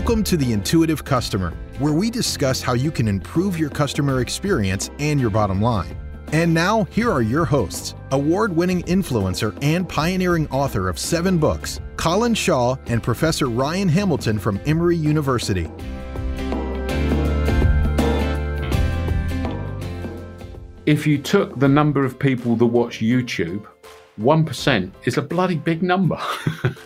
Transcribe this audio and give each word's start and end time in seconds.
Welcome 0.00 0.24
to 0.24 0.38
the 0.38 0.54
Intuitive 0.54 1.04
Customer, 1.04 1.52
where 1.78 1.92
we 1.92 2.08
discuss 2.10 2.62
how 2.62 2.72
you 2.72 2.90
can 2.90 3.06
improve 3.06 3.58
your 3.58 3.68
customer 3.68 4.22
experience 4.22 4.90
and 4.98 5.20
your 5.20 5.28
bottom 5.28 5.60
line. 5.60 5.94
And 6.32 6.54
now, 6.54 6.84
here 6.84 7.12
are 7.12 7.20
your 7.20 7.44
hosts 7.44 7.94
award 8.10 8.56
winning 8.56 8.82
influencer 8.84 9.54
and 9.62 9.86
pioneering 9.86 10.48
author 10.48 10.88
of 10.88 10.98
seven 10.98 11.36
books, 11.36 11.82
Colin 11.98 12.32
Shaw 12.32 12.76
and 12.86 13.02
Professor 13.02 13.50
Ryan 13.50 13.90
Hamilton 13.90 14.38
from 14.38 14.58
Emory 14.64 14.96
University. 14.96 15.68
If 20.86 21.06
you 21.06 21.18
took 21.18 21.58
the 21.58 21.68
number 21.68 22.06
of 22.06 22.18
people 22.18 22.56
that 22.56 22.66
watch 22.66 23.00
YouTube, 23.00 23.66
1% 24.20 24.92
is 25.04 25.16
a 25.16 25.22
bloody 25.22 25.56
big 25.56 25.82
number. 25.82 26.20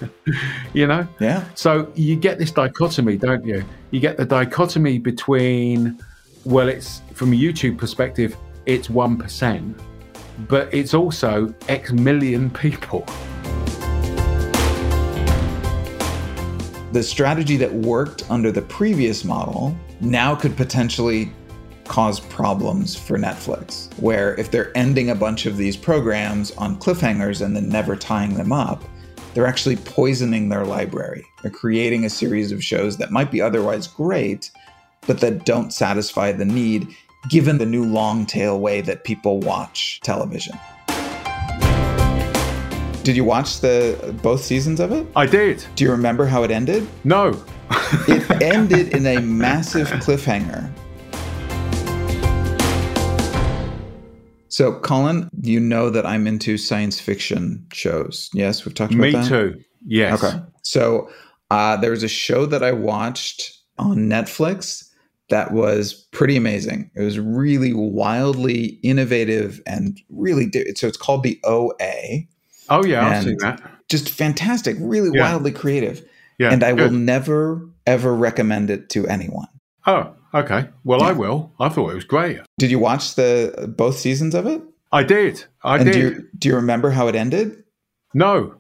you 0.73 0.87
know? 0.87 1.07
Yeah. 1.19 1.45
So 1.55 1.91
you 1.95 2.17
get 2.17 2.39
this 2.39 2.53
dichotomy, 2.53 3.17
don't 3.17 3.45
you? 3.45 3.65
You 3.91 4.01
get 4.01 4.17
the 4.17 4.25
dichotomy 4.25 4.99
between, 4.99 6.01
well, 6.45 6.69
it's 6.69 7.03
from 7.13 7.33
a 7.33 7.37
YouTube 7.37 7.77
perspective, 7.77 8.37
it's 8.67 8.89
1%, 8.89 9.81
but 10.49 10.73
it's 10.73 10.95
also 10.95 11.53
X 11.69 11.93
million 11.93 12.51
people. 12.51 13.05
The 16.93 17.03
strategy 17.03 17.57
that 17.57 17.73
worked 17.73 18.31
under 18.31 18.53
the 18.53 18.63
previous 18.63 19.25
model 19.25 19.77
now 20.01 20.37
could 20.37 20.57
potentially 20.57 21.33
cause 21.87 22.21
problems 22.21 22.97
for 22.97 23.19
Netflix, 23.19 23.93
where 23.99 24.39
if 24.39 24.51
they're 24.51 24.77
ending 24.77 25.11
a 25.11 25.15
bunch 25.15 25.47
of 25.47 25.57
these 25.57 25.77
programs 25.77 26.51
on 26.53 26.79
cliffhangers 26.79 27.45
and 27.45 27.55
then 27.55 27.69
never 27.69 27.97
tying 27.97 28.35
them 28.35 28.53
up, 28.53 28.83
they're 29.35 29.47
actually 29.47 29.77
poisoning 29.77 30.49
their 30.49 30.65
library. 30.65 31.27
They're 31.43 31.51
creating 31.51 32.05
a 32.05 32.11
series 32.11 32.53
of 32.53 32.63
shows 32.63 32.97
that 32.99 33.11
might 33.11 33.31
be 33.31 33.41
otherwise 33.41 33.87
great, 33.87 34.51
but 35.07 35.21
that 35.21 35.45
don't 35.45 35.73
satisfy 35.73 36.33
the 36.33 36.45
need 36.45 36.89
given 37.29 37.59
the 37.59 37.67
new 37.67 37.85
long 37.85 38.27
tail 38.27 38.61
way 38.61 38.81
that 38.83 39.05
people 39.05 39.41
watch 39.41 40.01
television. 40.03 40.59
Did 43.03 43.17
you 43.17 43.25
watch 43.25 43.61
the 43.61 44.15
both 44.23 44.43
seasons 44.43 44.81
of 44.81 44.93
it? 44.93 45.07
I 45.15 45.27
did. 45.27 45.65
Do 45.75 45.85
you 45.85 45.91
remember 45.91 46.25
how 46.25 46.43
it 46.43 46.51
ended? 46.51 46.89
No. 47.05 47.45
it 48.09 48.43
ended 48.43 48.95
in 48.95 49.07
a 49.07 49.21
massive 49.21 49.89
cliffhanger. 49.89 50.71
So, 54.55 54.79
Colin, 54.79 55.29
you 55.43 55.59
know 55.59 55.91
that 55.91 56.07
I'm 56.07 56.29
into 56.29 56.57
science 56.59 57.01
fiction 57.01 57.67
shows. 57.73 58.31
Yes, 58.35 58.65
we've 58.65 58.73
talked 58.73 58.95
about 58.95 59.03
Me 59.03 59.11
that. 59.11 59.23
Me 59.25 59.29
too. 59.29 59.61
Yes. 59.85 60.23
Okay. 60.23 60.39
So, 60.63 61.11
uh, 61.51 61.77
there 61.79 61.91
was 61.91 62.05
a 62.05 62.09
show 62.09 62.47
that 62.47 62.63
I 62.63 62.71
watched 62.71 63.53
on 63.79 63.97
Netflix 64.09 64.89
that 65.29 65.51
was 65.53 65.93
pretty 66.13 66.37
amazing. 66.37 66.89
It 66.95 67.03
was 67.03 67.19
really 67.19 67.73
wildly 67.75 68.79
innovative 68.85 69.61
and 69.67 70.01
really 70.09 70.49
so 70.77 70.87
it's 70.87 70.97
called 70.97 71.25
the 71.25 71.41
OA. 71.43 72.29
Oh 72.69 72.85
yeah, 72.85 73.09
I've 73.09 73.25
seen 73.25 73.39
that. 73.41 73.61
Just 73.89 74.09
fantastic, 74.09 74.77
really 74.79 75.11
Yeah. 75.13 75.23
wildly 75.23 75.51
creative. 75.51 76.07
Yeah. 76.39 76.53
and 76.53 76.63
I 76.63 76.73
will 76.75 76.91
never 76.91 77.69
ever 77.87 78.15
recommend 78.15 78.71
it 78.71 78.89
to 78.91 79.07
anyone. 79.09 79.49
Oh, 79.87 80.13
okay. 80.35 80.69
Well, 80.85 81.03
I 81.03 81.13
will. 81.13 81.53
I 81.61 81.69
thought 81.69 81.91
it 81.91 81.95
was 81.95 82.05
great. 82.05 82.41
Did 82.59 82.71
you 82.71 82.79
watch 82.79 83.15
the 83.15 83.73
both 83.77 83.99
seasons 83.99 84.35
of 84.35 84.47
it? 84.47 84.63
I 84.93 85.03
did. 85.03 85.45
I 85.63 85.77
and 85.77 85.87
did. 85.87 85.93
do 85.93 85.99
you 85.99 86.29
do 86.39 86.49
you 86.49 86.57
remember 86.57 86.91
how 86.91 87.09
it 87.09 87.15
ended? 87.15 87.65
No. 88.15 88.55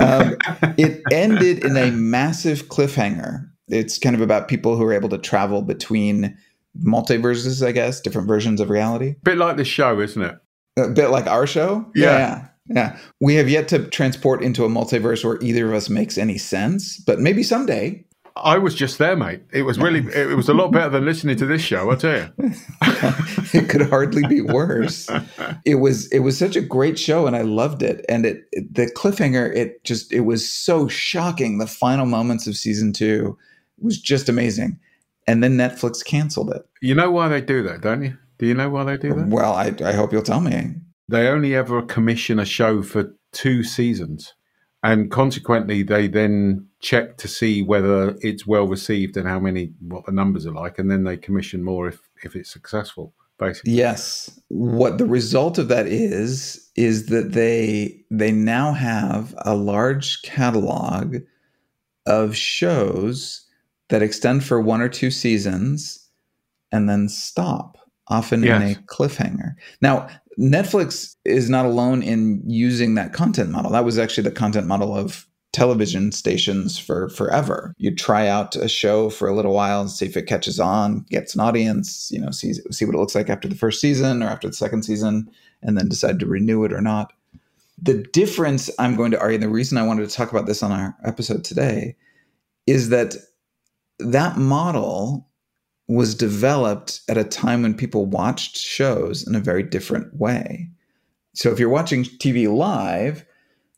Um, 0.00 0.36
it 0.78 1.02
ended 1.12 1.64
in 1.64 1.76
a 1.76 1.90
massive 1.90 2.68
cliffhanger. 2.68 3.48
It's 3.68 3.98
kind 3.98 4.14
of 4.14 4.22
about 4.22 4.48
people 4.48 4.76
who 4.76 4.84
are 4.84 4.92
able 4.92 5.08
to 5.08 5.18
travel 5.18 5.62
between 5.62 6.36
multiverses, 6.82 7.66
I 7.66 7.72
guess, 7.72 8.00
different 8.00 8.28
versions 8.28 8.60
of 8.60 8.70
reality. 8.70 9.16
Bit 9.22 9.38
like 9.38 9.56
this 9.56 9.68
show, 9.68 10.00
isn't 10.00 10.22
it? 10.22 10.36
A 10.76 10.88
bit 10.88 11.08
like 11.08 11.26
our 11.26 11.46
show. 11.46 11.86
Yeah. 11.94 12.16
yeah. 12.18 12.48
yeah. 12.66 12.98
We 13.20 13.34
have 13.36 13.48
yet 13.48 13.68
to 13.68 13.86
transport 13.88 14.42
into 14.42 14.64
a 14.64 14.68
multiverse 14.68 15.24
where 15.24 15.42
either 15.42 15.66
of 15.68 15.74
us 15.74 15.88
makes 15.88 16.18
any 16.18 16.38
sense, 16.38 16.98
but 16.98 17.20
maybe 17.20 17.42
someday. 17.42 18.04
I 18.36 18.58
was 18.58 18.74
just 18.74 18.98
there, 18.98 19.16
mate. 19.16 19.42
It 19.52 19.62
was 19.62 19.78
really, 19.78 20.00
it 20.12 20.36
was 20.36 20.48
a 20.48 20.54
lot 20.54 20.72
better 20.72 20.90
than 20.90 21.04
listening 21.04 21.36
to 21.36 21.46
this 21.46 21.62
show. 21.62 21.92
I 21.92 21.94
tell 21.94 22.16
you. 22.16 22.28
it 23.52 23.68
could 23.68 23.88
hardly 23.88 24.26
be 24.26 24.40
worse. 24.40 25.08
It 25.64 25.76
was 25.76 26.08
it 26.08 26.20
was 26.20 26.36
such 26.36 26.56
a 26.56 26.60
great 26.60 26.98
show 26.98 27.28
and 27.28 27.36
I 27.36 27.42
loved 27.42 27.82
it. 27.82 28.04
And 28.08 28.26
it, 28.26 28.44
it 28.50 28.74
the 28.74 28.86
cliffhanger, 28.86 29.54
it 29.54 29.84
just 29.84 30.12
it 30.12 30.20
was 30.20 30.50
so 30.50 30.88
shocking. 30.88 31.58
The 31.58 31.68
final 31.68 32.06
moments 32.06 32.48
of 32.48 32.56
season 32.56 32.92
2 32.92 33.38
was 33.78 34.00
just 34.00 34.28
amazing. 34.28 34.80
And 35.28 35.42
then 35.42 35.56
Netflix 35.56 36.04
canceled 36.04 36.50
it. 36.50 36.66
You 36.82 36.96
know 36.96 37.12
why 37.12 37.28
they 37.28 37.40
do 37.40 37.62
that, 37.62 37.82
don't 37.82 38.02
you? 38.02 38.18
Do 38.38 38.46
you 38.46 38.54
know 38.54 38.68
why 38.68 38.82
they 38.82 38.96
do 38.96 39.14
that? 39.14 39.28
Well, 39.28 39.54
I 39.54 39.72
I 39.84 39.92
hope 39.92 40.12
you'll 40.12 40.22
tell 40.22 40.40
me. 40.40 40.74
They 41.08 41.28
only 41.28 41.54
ever 41.54 41.82
commission 41.82 42.40
a 42.40 42.44
show 42.44 42.82
for 42.82 43.14
two 43.32 43.62
seasons. 43.62 44.34
And 44.84 45.10
consequently, 45.10 45.82
they 45.82 46.08
then 46.08 46.66
check 46.80 47.16
to 47.16 47.26
see 47.26 47.62
whether 47.62 48.18
it's 48.20 48.46
well 48.46 48.68
received 48.68 49.16
and 49.16 49.26
how 49.26 49.40
many, 49.40 49.72
what 49.80 50.04
the 50.04 50.12
numbers 50.12 50.44
are 50.44 50.52
like. 50.52 50.78
And 50.78 50.90
then 50.90 51.04
they 51.04 51.16
commission 51.16 51.64
more 51.64 51.88
if, 51.88 52.00
if 52.22 52.36
it's 52.36 52.52
successful, 52.52 53.14
basically. 53.38 53.72
Yes. 53.72 54.38
What 54.48 54.98
the 54.98 55.06
result 55.06 55.56
of 55.56 55.68
that 55.68 55.86
is 55.86 56.70
is 56.76 57.06
that 57.06 57.32
they 57.32 58.04
they 58.10 58.30
now 58.30 58.72
have 58.72 59.34
a 59.38 59.54
large 59.54 60.20
catalog 60.20 61.16
of 62.04 62.36
shows 62.36 63.46
that 63.88 64.02
extend 64.02 64.44
for 64.44 64.60
one 64.60 64.82
or 64.82 64.90
two 64.90 65.10
seasons 65.10 66.10
and 66.72 66.90
then 66.90 67.08
stop, 67.08 67.78
often 68.08 68.44
in 68.44 68.60
a 68.62 68.74
cliffhanger. 68.86 69.54
Now, 69.80 70.08
Netflix 70.38 71.16
is 71.24 71.48
not 71.48 71.66
alone 71.66 72.02
in 72.02 72.42
using 72.44 72.94
that 72.94 73.12
content 73.12 73.50
model. 73.50 73.70
That 73.70 73.84
was 73.84 73.98
actually 73.98 74.24
the 74.24 74.34
content 74.34 74.66
model 74.66 74.96
of 74.96 75.26
television 75.52 76.10
stations 76.10 76.76
for 76.76 77.08
forever. 77.10 77.72
You 77.78 77.94
try 77.94 78.26
out 78.26 78.56
a 78.56 78.68
show 78.68 79.08
for 79.08 79.28
a 79.28 79.34
little 79.34 79.54
while 79.54 79.80
and 79.80 79.90
see 79.90 80.04
if 80.04 80.16
it 80.16 80.26
catches 80.26 80.58
on, 80.58 81.06
gets 81.10 81.34
an 81.34 81.40
audience, 81.40 82.10
you 82.12 82.20
know, 82.20 82.32
see 82.32 82.54
see 82.72 82.84
what 82.84 82.96
it 82.96 82.98
looks 82.98 83.14
like 83.14 83.30
after 83.30 83.46
the 83.46 83.54
first 83.54 83.80
season 83.80 84.22
or 84.22 84.26
after 84.26 84.48
the 84.48 84.54
second 84.54 84.82
season, 84.82 85.30
and 85.62 85.78
then 85.78 85.88
decide 85.88 86.18
to 86.18 86.26
renew 86.26 86.64
it 86.64 86.72
or 86.72 86.80
not. 86.80 87.12
The 87.80 88.02
difference 88.12 88.68
I'm 88.78 88.96
going 88.96 89.12
to 89.12 89.20
argue, 89.20 89.38
the 89.38 89.48
reason 89.48 89.78
I 89.78 89.86
wanted 89.86 90.08
to 90.08 90.14
talk 90.14 90.32
about 90.32 90.46
this 90.46 90.62
on 90.62 90.72
our 90.72 90.96
episode 91.04 91.44
today, 91.44 91.96
is 92.66 92.88
that 92.88 93.14
that 94.00 94.36
model 94.36 95.28
was 95.86 96.14
developed 96.14 97.00
at 97.08 97.18
a 97.18 97.24
time 97.24 97.62
when 97.62 97.74
people 97.74 98.06
watched 98.06 98.56
shows 98.56 99.26
in 99.26 99.34
a 99.34 99.40
very 99.40 99.62
different 99.62 100.14
way. 100.16 100.70
So 101.34 101.50
if 101.50 101.58
you're 101.58 101.68
watching 101.68 102.04
TV 102.04 102.52
live, 102.52 103.26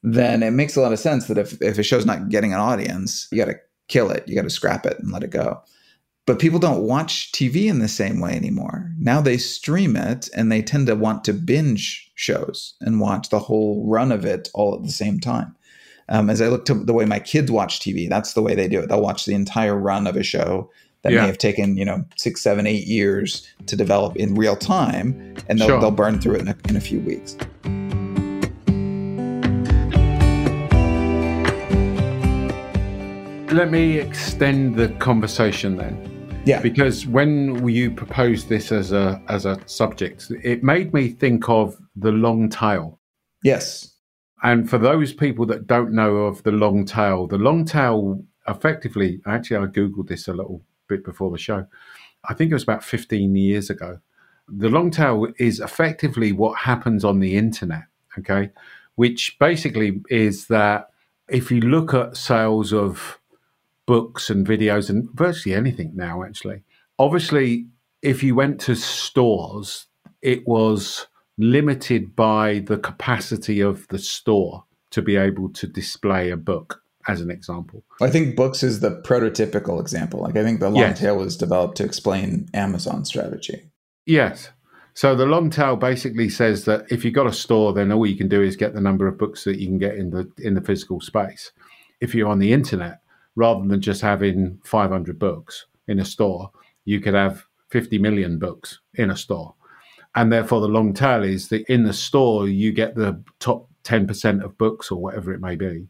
then 0.03 0.43
it 0.43 0.53
makes 0.53 0.77
a 0.77 0.81
lot 0.81 0.93
of 0.93 0.99
sense 0.99 1.27
that 1.27 1.39
if, 1.39 1.61
if 1.61 1.78
a 1.78 1.83
show's 1.83 2.06
not 2.06 2.28
getting 2.28 2.53
an 2.53 2.61
audience, 2.61 3.27
you 3.33 3.39
got 3.39 3.47
to 3.47 3.59
kill 3.89 4.11
it, 4.11 4.27
you 4.28 4.37
got 4.37 4.43
to 4.43 4.50
scrap 4.50 4.87
it 4.87 4.99
and 5.00 5.11
let 5.11 5.25
it 5.25 5.31
go. 5.31 5.61
But 6.27 6.41
people 6.41 6.59
don't 6.59 6.83
watch 6.83 7.31
TV 7.33 7.66
in 7.66 7.78
the 7.78 7.89
same 7.89 8.21
way 8.21 8.33
anymore. 8.33 8.91
Now 8.99 9.21
they 9.21 9.39
stream 9.39 9.97
it 9.97 10.28
and 10.34 10.50
they 10.50 10.61
tend 10.61 10.89
to 10.89 10.97
want 10.97 11.25
to 11.25 11.33
binge 11.33 12.11
shows 12.15 12.75
and 12.81 13.00
watch 13.00 13.31
the 13.31 13.39
whole 13.39 13.84
run 13.89 14.11
of 14.11 14.25
it 14.25 14.49
all 14.53 14.75
at 14.75 14.83
the 14.83 14.93
same 14.93 15.21
time. 15.21 15.55
Um, 16.09 16.31
as 16.31 16.41
I 16.41 16.49
look 16.49 16.65
to 16.66 16.75
the 16.75 16.93
way 16.93 17.05
my 17.05 17.19
kids 17.19 17.50
watch 17.50 17.81
TV, 17.81 18.09
that's 18.09 18.34
the 18.34 18.43
way 18.43 18.55
they 18.55 18.69
do 18.69 18.81
it. 18.81 18.89
They'll 18.89 19.03
watch 19.03 19.25
the 19.25 19.34
entire 19.34 19.77
run 19.77 20.06
of 20.06 20.16
a 20.16 20.22
show 20.22 20.71
that 21.06 21.12
Yeah. 21.12 21.21
may 21.21 21.27
have 21.28 21.39
taken, 21.39 21.77
you 21.77 21.84
know, 21.84 22.05
six, 22.17 22.41
seven, 22.43 22.67
eight 22.67 22.84
years 22.84 23.47
to 23.67 23.77
develop 23.77 24.17
in 24.17 24.34
real 24.34 24.56
time, 24.56 25.37
and 25.49 25.61
they'll, 25.61 25.69
Sure. 25.69 25.81
they'll 25.81 25.93
burn 25.93 26.21
through 26.21 26.34
it 26.34 26.41
in 26.41 26.49
a, 26.49 26.56
in 26.69 26.77
a 26.77 26.81
few 26.81 26.99
weeks. 26.99 27.37
Let 33.53 33.71
me 33.71 33.98
extend 33.98 34.75
the 34.77 34.89
conversation 34.98 35.77
then. 35.77 36.13
Yeah. 36.45 36.60
because 36.63 37.09
when 37.09 37.66
you 37.69 37.91
proposed 37.91 38.48
this 38.48 38.71
as 38.71 38.92
a 38.92 39.21
as 39.28 39.47
a 39.47 39.59
subject, 39.66 40.31
it 40.45 40.63
made 40.63 40.92
me 40.95 41.09
think 41.09 41.48
of 41.48 41.77
the 41.97 42.13
long 42.13 42.48
tail. 42.48 43.01
Yes. 43.42 43.95
And 44.45 44.69
for 44.71 44.78
those 44.78 45.13
people 45.13 45.45
that 45.47 45.66
don't 45.66 45.92
know 45.92 46.19
of 46.19 46.42
the 46.45 46.53
long 46.53 46.84
tail, 46.84 47.27
the 47.27 47.39
long 47.39 47.65
tail 47.65 48.22
effectively, 48.47 49.21
actually, 49.27 49.57
I 49.57 49.66
googled 49.66 50.07
this 50.07 50.28
a 50.28 50.33
little 50.34 50.63
bit 50.88 51.04
before 51.04 51.30
the 51.30 51.38
show. 51.38 51.66
I 52.28 52.34
think 52.34 52.50
it 52.50 52.54
was 52.54 52.62
about 52.62 52.84
15 52.84 53.34
years 53.36 53.71
ago. 53.71 53.98
The 54.48 54.68
long 54.68 54.91
tail 54.91 55.27
is 55.38 55.60
effectively 55.60 56.33
what 56.33 56.59
happens 56.59 57.04
on 57.04 57.21
the 57.21 57.36
internet, 57.36 57.84
okay? 58.18 58.50
Which 58.94 59.36
basically 59.38 60.00
is 60.09 60.47
that 60.47 60.91
if 61.28 61.50
you 61.50 61.60
look 61.60 61.92
at 61.94 62.16
sales 62.16 62.72
of 62.72 63.18
books 63.86 64.30
and 64.30 64.47
videos 64.47 64.88
and 64.88 65.09
virtually 65.12 65.54
anything 65.54 65.92
now, 65.94 66.22
actually, 66.22 66.62
obviously, 66.98 67.66
if 68.03 68.22
you 68.22 68.34
went 68.34 68.60
to 68.62 68.74
stores, 68.74 69.86
it 70.22 70.47
was 70.47 71.06
limited 71.38 72.16
by 72.16 72.60
the 72.66 72.78
capacity 72.78 73.60
of 73.60 73.86
the 73.88 73.98
store 73.98 74.65
to 74.91 75.03
be 75.03 75.16
able 75.16 75.48
to 75.50 75.66
display 75.66 76.30
a 76.30 76.36
book 76.36 76.83
as 77.09 77.21
an 77.21 77.31
example. 77.31 77.85
I 78.01 78.11
think 78.11 78.37
books 78.37 78.63
is 78.63 78.81
the 78.81 79.01
prototypical 79.03 79.81
example. 79.81 80.21
Like 80.21 80.37
I 80.37 80.43
think 80.43 80.61
the 80.61 80.69
long 80.71 80.83
Yes. 80.83 80.99
tail 81.01 81.17
was 81.19 81.37
developed 81.37 81.77
to 81.79 81.85
explain 81.85 82.49
Amazon 82.55 83.05
strategy. 83.05 83.71
Yes. 84.07 84.51
So 84.95 85.15
the 85.15 85.27
long 85.27 85.51
tail 85.51 85.77
basically 85.77 86.29
says 86.29 86.65
that 86.65 86.87
if 86.91 87.05
you've 87.05 87.15
got 87.15 87.27
a 87.27 87.33
store, 87.33 87.73
then 87.73 87.93
all 87.93 88.07
you 88.07 88.17
can 88.17 88.29
do 88.29 88.43
is 88.43 88.57
get 88.57 88.75
the 88.75 88.81
number 88.81 89.07
of 89.07 89.19
books 89.19 89.45
that 89.45 89.59
you 89.59 89.67
can 89.67 89.79
get 89.79 89.95
in 89.97 90.11
the 90.11 90.31
in 90.39 90.55
the 90.55 90.61
physical 90.63 91.01
space. 91.01 91.53
If 92.01 92.15
you're 92.15 92.29
on 92.29 92.39
the 92.39 92.53
internet, 92.53 93.01
rather 93.35 93.67
than 93.67 93.81
just 93.81 94.01
having 94.01 94.59
500 94.65 95.19
books 95.19 95.67
in 95.87 95.99
a 96.01 96.05
store, 96.05 96.51
you 96.85 97.01
could 97.01 97.15
have 97.15 97.45
50 97.71 97.99
million 97.99 98.39
books 98.39 98.81
in 98.95 99.11
a 99.11 99.17
store. 99.17 99.55
And 100.15 100.33
therefore, 100.33 100.63
the 100.63 100.69
long 100.69 100.95
tail 100.95 101.23
is 101.23 101.49
that 101.49 101.71
in 101.71 101.85
the 101.85 101.93
store, 101.93 102.49
you 102.49 102.73
get 102.73 102.95
the 102.95 103.23
top 103.39 103.69
10% 103.85 104.43
of 104.43 104.57
books 104.57 104.91
or 104.91 104.99
whatever 105.01 105.33
it 105.35 105.41
may 105.41 105.57
be. 105.57 105.87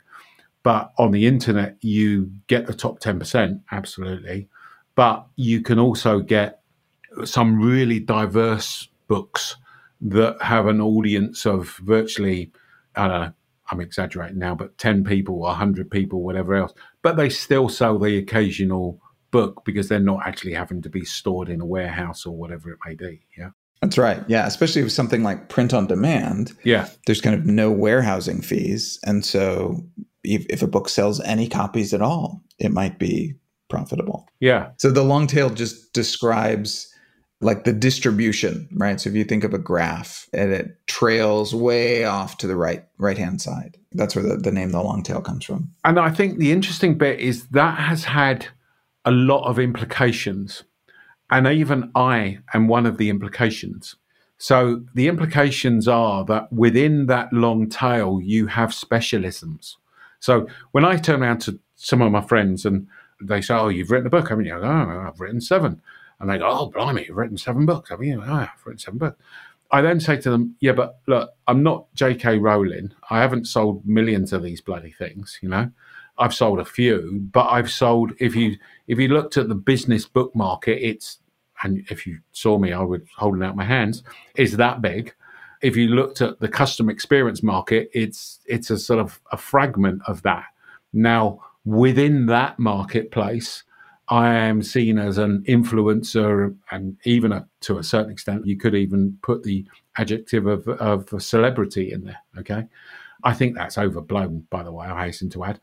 But 0.67 0.91
on 0.99 1.13
the 1.13 1.27
internet, 1.29 1.77
you 1.81 2.33
get 2.49 2.67
the 2.67 2.75
top 2.75 2.99
10%, 2.99 3.61
absolutely. 3.71 4.49
But 4.97 5.25
you 5.37 5.61
can 5.63 5.79
also 5.79 6.19
get 6.19 6.59
some 7.25 7.61
really 7.63 8.01
diverse 8.01 8.89
books 9.07 9.55
that 10.01 10.43
have 10.43 10.67
an 10.67 10.81
audience 10.81 11.47
of 11.47 11.69
virtually, 11.85 12.51
I 12.97 13.07
don't 13.07 13.21
know, 13.21 13.33
I'm 13.71 13.81
exaggerating 13.81 14.41
now, 14.41 14.57
but 14.57 14.77
10 14.77 15.05
people 15.05 15.37
or 15.37 15.43
100 15.51 15.89
people, 15.89 16.23
whatever 16.23 16.57
else. 16.57 16.73
But 17.01 17.17
they 17.17 17.29
still 17.29 17.69
sell 17.69 17.97
the 17.97 18.19
occasional 18.19 19.01
book 19.31 19.65
because 19.65 19.89
they're 19.89 20.01
not 20.01 20.27
actually 20.27 20.55
having 20.55 20.83
to 20.83 20.91
be 20.91 21.05
stored 21.05 21.49
in 21.49 21.61
a 21.61 21.65
warehouse 21.65 22.27
or 22.27 22.37
whatever 22.37 22.73
it 22.73 22.79
may 22.85 22.97
be. 22.97 23.21
Yeah. 23.39 23.51
That's 23.83 23.99
right. 23.99 24.25
Yeah, 24.27 24.49
especially 24.49 24.83
with 24.83 24.91
something 24.93 25.23
like 25.23 25.49
print 25.49 25.73
on 25.73 25.87
demand, 25.87 26.55
Yeah. 26.65 26.89
there's 27.07 27.21
kind 27.21 27.37
of 27.37 27.47
no 27.47 27.71
warehousing 27.71 28.43
fees, 28.43 28.99
and 29.05 29.25
so 29.25 29.85
if, 30.26 30.46
if 30.50 30.62
a 30.62 30.67
book 30.67 30.88
sells 30.88 31.20
any 31.20 31.49
copies 31.49 31.94
at 31.94 32.02
all, 32.02 32.43
it 32.58 32.73
might 32.73 32.99
be 32.99 33.34
profitable. 33.69 34.28
Yeah. 34.40 34.70
So 34.78 34.90
the 34.90 35.02
long 35.02 35.26
tail 35.26 35.50
just 35.50 35.93
describes 35.93 36.93
like 37.40 37.64
the 37.64 37.73
distribution, 37.73 38.69
right? 38.73 39.00
So 39.00 39.11
if 39.11 39.17
you 39.17 39.25
think 39.25 39.44
of 39.44 39.52
a 39.52 39.58
graph 39.58 40.28
and 40.32 40.52
it 40.52 40.87
trails 40.87 41.55
way 41.55 42.05
off 42.05 42.38
to 42.38 42.46
the 42.46 42.56
right 42.56 42.84
right 42.99 43.19
hand 43.19 43.43
side, 43.43 43.76
that's 43.93 44.17
where 44.17 44.26
the, 44.26 44.37
the 44.37 44.52
name 44.52 44.70
the 44.70 44.82
long 44.82 45.02
tail 45.02 45.20
comes 45.20 45.44
from. 45.44 45.70
And 45.84 45.99
I 45.99 46.11
think 46.11 46.38
the 46.38 46.52
interesting 46.52 46.96
bit 46.96 47.20
is 47.20 47.49
that 47.49 47.79
has 47.79 48.05
had 48.05 48.46
a 49.05 49.11
lot 49.11 49.44
of 49.44 49.58
implications. 49.58 50.64
And 51.31 51.46
even 51.46 51.90
I 51.94 52.38
am 52.55 52.69
one 52.69 52.87
of 52.87 52.99
the 52.99 53.11
implications. 53.11 53.96
So 54.38 54.84
the 54.94 55.08
implications 55.08 55.88
are 55.88 56.25
that 56.26 56.52
within 56.52 57.06
that 57.06 57.32
long 57.32 57.69
tail, 57.69 58.20
you 58.22 58.46
have 58.46 58.70
specialisms. 58.70 59.76
So 60.26 60.49
when 60.73 60.84
I 60.84 60.96
turn 60.96 61.23
around 61.23 61.38
to 61.43 61.61
some 61.76 62.02
of 62.02 62.11
my 62.11 62.20
friends 62.20 62.67
and 62.67 62.88
they 63.23 63.40
say, 63.40 63.55
Oh, 63.55 63.69
you've 63.69 63.93
written 63.93 64.08
a 64.08 64.11
book, 64.11 64.28
haven't 64.28 64.44
you? 64.44 64.56
I 64.56 64.61
go, 64.61 64.67
oh, 64.67 65.06
I've 65.06 65.20
written 65.20 65.40
seven. 65.40 65.81
And 66.19 66.28
they 66.28 66.38
go, 66.38 66.49
Oh, 66.50 66.67
blimey, 66.67 67.06
you've 67.06 67.17
written 67.17 67.38
seven 67.38 67.64
books, 67.64 67.90
haven't 67.90 68.08
you? 68.08 68.20
Oh, 68.20 68.32
I've 68.32 68.49
written 68.64 68.81
seven 68.81 68.99
books. 68.99 69.23
I 69.70 69.82
then 69.82 70.00
say 70.00 70.17
to 70.17 70.31
them, 70.31 70.56
Yeah, 70.58 70.73
but 70.73 70.99
look, 71.06 71.31
I'm 71.46 71.62
not 71.62 71.94
J.K. 71.94 72.38
Rowling. 72.38 72.93
I 73.08 73.20
haven't 73.20 73.46
sold 73.46 73.87
millions 73.87 74.32
of 74.32 74.43
these 74.43 74.61
bloody 74.61 74.90
things, 74.90 75.38
you 75.43 75.49
know. 75.49 75.70
I've 76.19 76.34
sold 76.34 76.58
a 76.58 76.64
few, 76.64 77.20
but 77.31 77.46
I've 77.46 77.70
sold 77.70 78.12
if 78.19 78.34
you 78.34 78.56
if 78.88 78.99
you 78.99 79.06
looked 79.06 79.37
at 79.37 79.49
the 79.49 79.55
business 79.55 80.06
book 80.06 80.34
market, 80.34 80.84
it's 80.84 81.20
and 81.62 81.87
if 81.88 82.05
you 82.05 82.19
saw 82.32 82.58
me, 82.58 82.72
I 82.72 82.82
would 82.82 83.06
holding 83.17 83.44
out 83.44 83.55
my 83.55 83.64
hands, 83.64 84.02
is 84.34 84.56
that 84.56 84.82
big. 84.82 85.14
If 85.62 85.76
you 85.76 85.88
looked 85.88 86.20
at 86.20 86.41
the 86.41 86.49
customer 86.49 86.91
experience 86.91 87.43
market, 87.43 87.91
it's 87.93 88.41
it's 88.47 88.70
a 88.70 88.79
sort 88.79 89.00
of 89.00 89.20
a 89.32 89.37
fragment 89.37 90.03
of 90.06 90.23
that. 90.23 90.47
Now, 90.93 91.41
within 91.64 92.26
that 92.26 92.58
marketplace, 92.58 93.64
I 94.08 94.35
am 94.35 94.62
seen 94.62 94.99
as 94.99 95.19
an 95.19 95.44
influencer, 95.49 96.55
and 96.70 96.97
even 97.05 97.32
a, 97.32 97.49
to 97.62 97.79
a 97.79 97.82
certain 97.82 98.12
extent, 98.12 98.47
you 98.47 98.56
could 98.56 98.75
even 98.75 99.19
put 99.23 99.43
the 99.43 99.67
adjective 99.99 100.47
of, 100.47 100.69
of 100.69 101.12
a 101.12 101.20
celebrity 101.20 101.93
in 101.93 102.05
there. 102.05 102.20
Okay. 102.38 102.64
I 103.25 103.35
think 103.35 103.56
that's 103.56 103.79
overblown, 103.79 104.47
by 104.50 104.62
the 104.62 104.73
way, 104.73 104.87
I 104.87 105.06
hasten 105.06 105.31
to 105.31 105.44
add. 105.44 105.61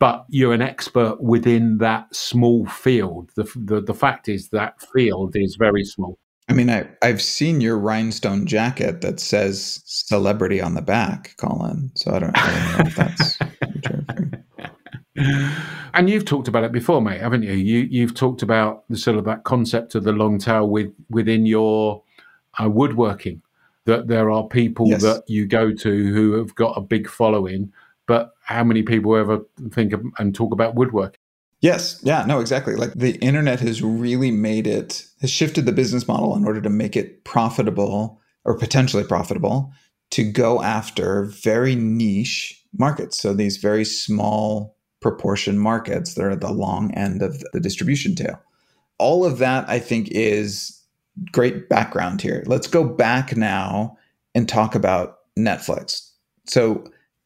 But 0.00 0.26
you're 0.28 0.54
an 0.54 0.62
expert 0.62 1.20
within 1.20 1.78
that 1.78 2.14
small 2.14 2.66
field. 2.66 3.30
The, 3.36 3.44
the, 3.54 3.80
the 3.80 3.94
fact 3.94 4.28
is 4.28 4.48
that 4.48 4.82
field 4.92 5.36
is 5.36 5.54
very 5.56 5.84
small. 5.84 6.18
I 6.48 6.52
mean, 6.52 6.68
I, 6.68 6.86
I've 7.02 7.22
seen 7.22 7.60
your 7.60 7.78
rhinestone 7.78 8.46
jacket 8.46 9.00
that 9.00 9.18
says 9.18 9.82
celebrity 9.86 10.60
on 10.60 10.74
the 10.74 10.82
back, 10.82 11.34
Colin. 11.38 11.90
So 11.94 12.12
I 12.12 12.18
don't, 12.18 12.36
I 12.36 12.68
don't 12.68 12.78
know 12.78 12.86
if 12.86 12.96
that's 12.96 13.38
true. 13.82 14.30
And 15.94 16.10
you've 16.10 16.24
talked 16.24 16.48
about 16.48 16.64
it 16.64 16.72
before, 16.72 17.00
mate, 17.00 17.20
haven't 17.20 17.44
you? 17.44 17.52
You 17.52 17.86
you've 17.88 18.14
talked 18.14 18.42
about 18.42 18.84
the 18.90 18.96
sort 18.96 19.16
of 19.16 19.24
that 19.26 19.44
concept 19.44 19.94
of 19.94 20.02
the 20.02 20.12
long 20.12 20.38
tail 20.38 20.68
with 20.68 20.92
within 21.08 21.46
your 21.46 22.02
uh, 22.60 22.68
woodworking. 22.68 23.40
That 23.84 24.08
there 24.08 24.28
are 24.30 24.48
people 24.48 24.88
Yes. 24.88 25.02
that 25.02 25.22
you 25.28 25.46
go 25.46 25.72
to 25.72 26.12
who 26.12 26.32
have 26.32 26.54
got 26.56 26.76
a 26.76 26.80
big 26.80 27.08
following, 27.08 27.72
but 28.06 28.32
how 28.42 28.64
many 28.64 28.82
people 28.82 29.14
ever 29.14 29.40
think 29.70 29.92
of, 29.92 30.02
and 30.18 30.34
talk 30.34 30.52
about 30.52 30.74
woodworking? 30.74 31.20
Yes. 31.64 31.98
Yeah. 32.02 32.26
No, 32.26 32.40
exactly. 32.40 32.76
Like 32.76 32.92
the 32.92 33.16
internet 33.20 33.58
has 33.60 33.82
really 33.82 34.30
made 34.30 34.66
it, 34.66 35.06
has 35.22 35.30
shifted 35.30 35.64
the 35.64 35.72
business 35.72 36.06
model 36.06 36.36
in 36.36 36.44
order 36.44 36.60
to 36.60 36.68
make 36.68 36.94
it 36.94 37.24
profitable 37.24 38.20
or 38.44 38.58
potentially 38.58 39.02
profitable 39.02 39.72
to 40.10 40.30
go 40.30 40.62
after 40.62 41.24
very 41.24 41.74
niche 41.74 42.62
markets. 42.76 43.18
So 43.18 43.32
these 43.32 43.56
very 43.56 43.86
small 43.86 44.76
proportion 45.00 45.58
markets 45.58 46.12
that 46.12 46.24
are 46.26 46.32
at 46.32 46.42
the 46.42 46.52
long 46.52 46.92
end 46.92 47.22
of 47.22 47.42
the 47.54 47.60
distribution 47.60 48.14
tail. 48.14 48.38
All 48.98 49.24
of 49.24 49.38
that, 49.38 49.66
I 49.66 49.78
think, 49.78 50.08
is 50.10 50.78
great 51.32 51.70
background 51.70 52.20
here. 52.20 52.44
Let's 52.44 52.66
go 52.66 52.84
back 52.84 53.38
now 53.38 53.96
and 54.34 54.46
talk 54.46 54.74
about 54.74 55.20
Netflix. 55.38 56.10
So 56.46 56.84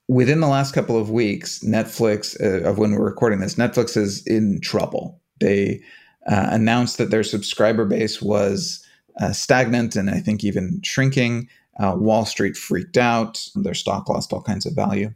within 0.08 0.40
the 0.40 0.48
last 0.48 0.74
couple 0.74 0.98
of 0.98 1.10
weeks, 1.10 1.60
Netflix, 1.60 2.40
uh, 2.40 2.68
of 2.68 2.78
when 2.78 2.92
we're 2.92 3.04
recording 3.04 3.40
this, 3.40 3.54
Netflix 3.54 3.96
is 3.96 4.26
in 4.26 4.60
trouble. 4.60 5.20
They 5.40 5.82
uh, 6.26 6.48
announced 6.50 6.98
that 6.98 7.10
their 7.10 7.22
subscriber 7.22 7.84
base 7.84 8.20
was 8.20 8.84
uh, 9.20 9.32
stagnant 9.32 9.96
and 9.96 10.10
I 10.10 10.20
think 10.20 10.42
even 10.42 10.80
shrinking. 10.82 11.48
Uh, 11.78 11.94
Wall 11.96 12.24
Street 12.24 12.56
freaked 12.56 12.96
out. 12.96 13.46
Their 13.54 13.74
stock 13.74 14.08
lost 14.08 14.32
all 14.32 14.42
kinds 14.42 14.66
of 14.66 14.74
value. 14.74 15.12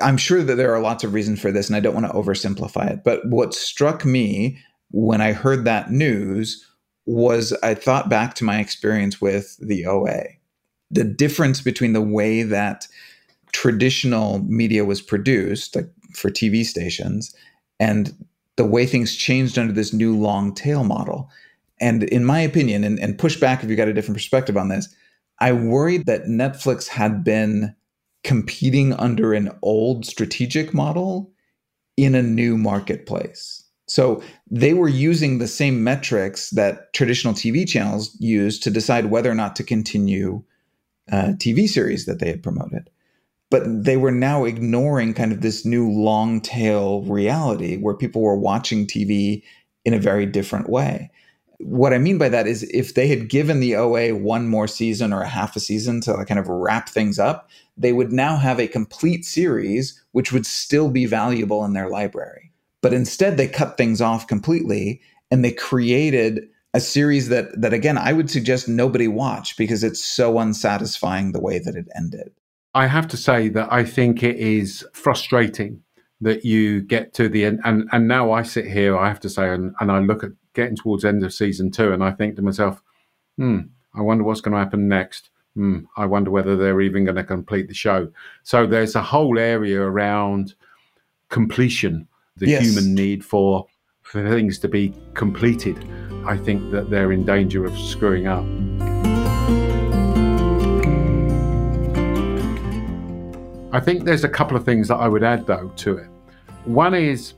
I'm 0.00 0.18
sure 0.18 0.42
that 0.42 0.56
there 0.56 0.74
are 0.74 0.80
lots 0.80 1.04
of 1.04 1.14
reasons 1.14 1.40
for 1.40 1.50
this, 1.50 1.68
and 1.68 1.76
I 1.76 1.80
don't 1.80 1.94
want 1.94 2.06
to 2.06 2.12
oversimplify 2.12 2.90
it. 2.90 3.02
But 3.02 3.26
what 3.26 3.54
struck 3.54 4.04
me 4.04 4.58
when 4.90 5.20
I 5.22 5.32
heard 5.32 5.64
that 5.64 5.90
news 5.90 6.64
was 7.06 7.56
I 7.62 7.74
thought 7.74 8.10
back 8.10 8.34
to 8.34 8.44
my 8.44 8.60
experience 8.60 9.20
with 9.20 9.56
the 9.58 9.86
OA. 9.86 10.24
The 10.90 11.04
difference 11.04 11.60
between 11.60 11.92
the 11.94 12.02
way 12.02 12.42
that 12.42 12.86
traditional 13.52 14.40
media 14.44 14.84
was 14.84 15.00
produced, 15.00 15.76
like 15.76 15.90
for 16.14 16.30
TV 16.30 16.64
stations, 16.64 17.34
and 17.78 18.14
the 18.56 18.64
way 18.64 18.86
things 18.86 19.14
changed 19.14 19.58
under 19.58 19.72
this 19.72 19.92
new 19.92 20.16
long 20.16 20.54
tail 20.54 20.84
model. 20.84 21.30
And 21.80 22.04
in 22.04 22.24
my 22.24 22.40
opinion, 22.40 22.84
and, 22.84 22.98
and 22.98 23.18
push 23.18 23.38
back 23.38 23.62
if 23.62 23.70
you 23.70 23.76
got 23.76 23.88
a 23.88 23.92
different 23.92 24.16
perspective 24.16 24.56
on 24.56 24.68
this, 24.68 24.88
I 25.40 25.52
worried 25.52 26.06
that 26.06 26.24
Netflix 26.24 26.88
had 26.88 27.22
been 27.22 27.74
competing 28.24 28.92
under 28.94 29.34
an 29.34 29.50
old 29.62 30.06
strategic 30.06 30.72
model 30.72 31.30
in 31.96 32.14
a 32.14 32.22
new 32.22 32.56
marketplace. 32.56 33.62
So 33.86 34.22
they 34.50 34.74
were 34.74 34.88
using 34.88 35.38
the 35.38 35.46
same 35.46 35.84
metrics 35.84 36.50
that 36.50 36.92
traditional 36.92 37.34
TV 37.34 37.68
channels 37.68 38.16
use 38.18 38.58
to 38.60 38.70
decide 38.70 39.06
whether 39.06 39.30
or 39.30 39.34
not 39.34 39.54
to 39.56 39.62
continue 39.62 40.42
uh, 41.12 41.34
TV 41.36 41.68
series 41.68 42.06
that 42.06 42.18
they 42.18 42.28
had 42.28 42.42
promoted. 42.42 42.90
But 43.50 43.84
they 43.84 43.96
were 43.96 44.12
now 44.12 44.44
ignoring 44.44 45.14
kind 45.14 45.32
of 45.32 45.40
this 45.40 45.64
new 45.64 45.88
long 45.90 46.40
tail 46.40 47.02
reality 47.02 47.76
where 47.76 47.94
people 47.94 48.22
were 48.22 48.36
watching 48.36 48.86
TV 48.86 49.42
in 49.84 49.94
a 49.94 50.00
very 50.00 50.26
different 50.26 50.68
way. 50.68 51.10
What 51.58 51.94
I 51.94 51.98
mean 51.98 52.18
by 52.18 52.28
that 52.28 52.46
is 52.46 52.64
if 52.64 52.94
they 52.94 53.06
had 53.06 53.30
given 53.30 53.60
the 53.60 53.76
OA 53.76 54.14
one 54.14 54.48
more 54.48 54.66
season 54.66 55.12
or 55.12 55.22
a 55.22 55.28
half 55.28 55.56
a 55.56 55.60
season 55.60 56.00
to 56.02 56.24
kind 56.26 56.40
of 56.40 56.48
wrap 56.48 56.88
things 56.88 57.18
up, 57.18 57.48
they 57.76 57.92
would 57.92 58.12
now 58.12 58.36
have 58.36 58.58
a 58.58 58.68
complete 58.68 59.24
series 59.24 60.02
which 60.12 60.32
would 60.32 60.44
still 60.44 60.90
be 60.90 61.06
valuable 61.06 61.64
in 61.64 61.72
their 61.72 61.88
library. 61.88 62.52
But 62.82 62.92
instead, 62.92 63.36
they 63.36 63.48
cut 63.48 63.76
things 63.76 64.00
off 64.00 64.26
completely 64.26 65.00
and 65.30 65.44
they 65.44 65.52
created 65.52 66.48
a 66.74 66.80
series 66.80 67.28
that, 67.30 67.58
that 67.60 67.72
again, 67.72 67.96
I 67.96 68.12
would 68.12 68.30
suggest 68.30 68.68
nobody 68.68 69.08
watch 69.08 69.56
because 69.56 69.82
it's 69.82 70.04
so 70.04 70.38
unsatisfying 70.38 71.32
the 71.32 71.40
way 71.40 71.58
that 71.58 71.74
it 71.74 71.88
ended. 71.96 72.32
I 72.76 72.86
have 72.86 73.08
to 73.08 73.16
say 73.16 73.48
that 73.48 73.72
I 73.72 73.84
think 73.84 74.22
it 74.22 74.36
is 74.36 74.86
frustrating 74.92 75.82
that 76.20 76.44
you 76.44 76.82
get 76.82 77.14
to 77.14 77.26
the 77.26 77.46
end. 77.46 77.60
And, 77.64 77.88
and 77.90 78.06
now 78.06 78.32
I 78.32 78.42
sit 78.42 78.66
here, 78.66 78.98
I 78.98 79.08
have 79.08 79.20
to 79.20 79.30
say, 79.30 79.48
and, 79.48 79.74
and 79.80 79.90
I 79.90 79.98
look 80.00 80.22
at 80.22 80.32
getting 80.52 80.76
towards 80.76 81.02
end 81.02 81.24
of 81.24 81.32
season 81.32 81.70
two, 81.70 81.94
and 81.94 82.04
I 82.04 82.10
think 82.10 82.36
to 82.36 82.42
myself, 82.42 82.82
hmm, 83.38 83.60
I 83.94 84.02
wonder 84.02 84.24
what's 84.24 84.42
going 84.42 84.52
to 84.52 84.58
happen 84.58 84.88
next. 84.88 85.30
Hmm, 85.54 85.80
I 85.96 86.04
wonder 86.04 86.30
whether 86.30 86.54
they're 86.54 86.82
even 86.82 87.04
going 87.06 87.16
to 87.16 87.24
complete 87.24 87.68
the 87.68 87.74
show. 87.74 88.12
So 88.42 88.66
there's 88.66 88.94
a 88.94 89.02
whole 89.02 89.38
area 89.38 89.80
around 89.80 90.54
completion, 91.30 92.06
the 92.36 92.50
Yes. 92.50 92.62
human 92.62 92.94
need 92.94 93.24
for 93.24 93.66
for 94.02 94.28
things 94.28 94.58
to 94.58 94.68
be 94.68 94.92
completed. 95.14 95.78
I 96.26 96.36
think 96.36 96.70
that 96.72 96.90
they're 96.90 97.10
in 97.10 97.24
danger 97.24 97.64
of 97.64 97.76
screwing 97.78 98.26
up. 98.26 98.44
I 103.72 103.80
think 103.80 104.04
there's 104.04 104.24
a 104.24 104.28
couple 104.28 104.56
of 104.56 104.64
things 104.64 104.88
that 104.88 104.96
I 104.96 105.08
would 105.08 105.22
add 105.24 105.46
though 105.46 105.70
to 105.76 105.98
it. 105.98 106.08
One 106.64 106.94
is 106.94 107.34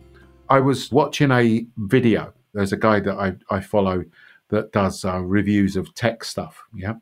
I 0.48 0.60
was 0.60 0.90
watching 0.92 1.30
a 1.30 1.66
video. 1.78 2.32
There's 2.54 2.72
a 2.72 2.76
guy 2.76 3.00
that 3.00 3.16
I, 3.16 3.34
I 3.50 3.60
follow 3.60 4.04
that 4.50 4.72
does 4.72 5.04
uh, 5.04 5.18
reviews 5.20 5.76
of 5.76 5.92
tech 5.94 6.24
stuff. 6.24 6.62
Yeah. 6.74 6.94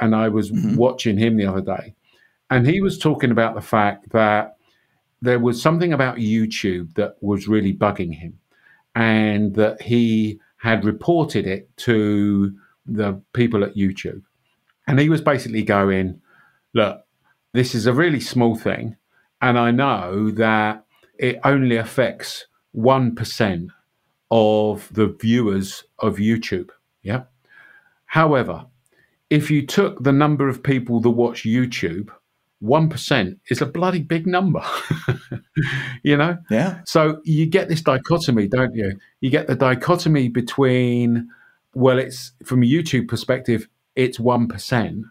And 0.00 0.14
I 0.14 0.28
was 0.28 0.50
Mhm. 0.50 0.76
watching 0.76 1.16
him 1.16 1.36
the 1.36 1.46
other 1.46 1.60
day, 1.60 1.94
and 2.50 2.66
he 2.66 2.80
was 2.80 2.98
talking 2.98 3.30
about 3.30 3.54
the 3.54 3.60
fact 3.60 4.10
that 4.10 4.56
there 5.22 5.38
was 5.38 5.62
something 5.62 5.92
about 5.92 6.16
YouTube 6.16 6.92
that 6.94 7.16
was 7.20 7.46
really 7.48 7.72
bugging 7.72 8.12
him, 8.12 8.34
and 8.96 9.54
that 9.54 9.80
he 9.80 10.40
had 10.56 10.84
reported 10.84 11.46
it 11.46 11.74
to 11.76 12.52
the 12.86 13.14
people 13.34 13.62
at 13.62 13.76
YouTube. 13.76 14.22
And 14.88 14.98
he 14.98 15.08
was 15.08 15.20
basically 15.20 15.62
going, 15.62 16.20
Look, 16.74 17.03
this 17.54 17.74
is 17.74 17.86
a 17.86 17.94
really 17.94 18.20
small 18.20 18.56
thing, 18.56 18.96
and 19.40 19.58
I 19.58 19.70
know 19.70 20.30
that 20.32 20.84
it 21.18 21.38
only 21.44 21.76
affects 21.76 22.46
1% 22.76 23.68
of 24.30 24.88
the 24.92 25.06
viewers 25.06 25.84
of 26.00 26.16
YouTube. 26.16 26.70
Yeah. 27.02 27.22
However, 28.06 28.66
if 29.30 29.50
you 29.52 29.64
took 29.64 30.02
the 30.02 30.12
number 30.12 30.48
of 30.48 30.64
people 30.64 31.00
that 31.00 31.10
watch 31.10 31.44
YouTube, 31.44 32.10
1% 32.60 33.38
is 33.48 33.62
a 33.62 33.66
bloody 33.66 34.02
big 34.02 34.26
number. 34.26 34.64
you 36.02 36.16
know? 36.16 36.36
Yeah. 36.50 36.80
So 36.86 37.20
you 37.24 37.46
get 37.46 37.68
this 37.68 37.82
dichotomy, 37.82 38.48
don't 38.48 38.74
you? 38.74 38.98
You 39.20 39.30
get 39.30 39.46
the 39.46 39.54
dichotomy 39.54 40.28
between, 40.28 41.28
well, 41.72 42.00
it's 42.00 42.32
from 42.44 42.64
a 42.64 42.66
YouTube 42.66 43.06
perspective, 43.06 43.68
it's 43.94 44.18
1%, 44.18 45.02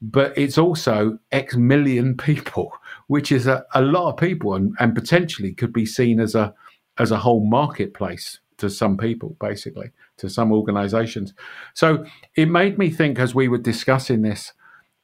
but 0.00 0.36
it's 0.36 0.58
also 0.58 1.18
X 1.32 1.56
million 1.56 2.16
people, 2.28 2.72
which 3.06 3.32
is 3.32 3.46
a, 3.46 3.64
a 3.74 3.82
lot 3.82 4.10
of 4.10 4.16
people 4.16 4.54
and, 4.54 4.74
and 4.78 4.94
potentially 4.94 5.52
could 5.52 5.72
be 5.72 5.86
seen 5.86 6.20
as 6.20 6.34
a 6.34 6.54
as 6.98 7.10
a 7.12 7.18
whole 7.18 7.44
marketplace 7.44 8.40
to 8.58 8.68
some 8.68 8.96
people, 8.96 9.36
basically, 9.40 9.90
to 10.16 10.28
some 10.28 10.52
organizations. 10.52 11.32
So 11.74 12.04
it 12.34 12.46
made 12.46 12.76
me 12.76 12.90
think 12.90 13.18
as 13.18 13.34
we 13.34 13.48
were 13.48 13.58
discussing 13.58 14.22
this, 14.22 14.52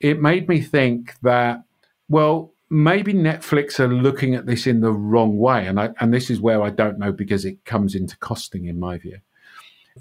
it 0.00 0.20
made 0.20 0.48
me 0.48 0.60
think 0.60 1.14
that, 1.22 1.62
well, 2.08 2.52
maybe 2.68 3.14
Netflix 3.14 3.78
are 3.78 3.88
looking 3.88 4.34
at 4.34 4.46
this 4.46 4.66
in 4.66 4.80
the 4.80 4.92
wrong 4.92 5.38
way. 5.38 5.66
And 5.66 5.78
I, 5.78 5.90
and 6.00 6.12
this 6.12 6.30
is 6.30 6.40
where 6.40 6.62
I 6.62 6.70
don't 6.70 6.98
know 6.98 7.12
because 7.12 7.44
it 7.44 7.64
comes 7.64 7.94
into 7.94 8.18
costing 8.18 8.66
in 8.66 8.78
my 8.78 8.98
view. 8.98 9.18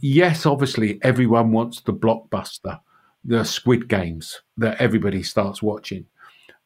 Yes, 0.02 0.46
obviously 0.46 1.00
everyone 1.04 1.52
wants 1.52 1.80
the 1.82 1.94
blockbuster, 1.94 2.80
the 3.26 3.44
squid 3.44 3.88
games 3.88 4.42
that 4.58 4.80
everybody 4.80 5.24
starts 5.24 5.62
watching. 5.62 6.06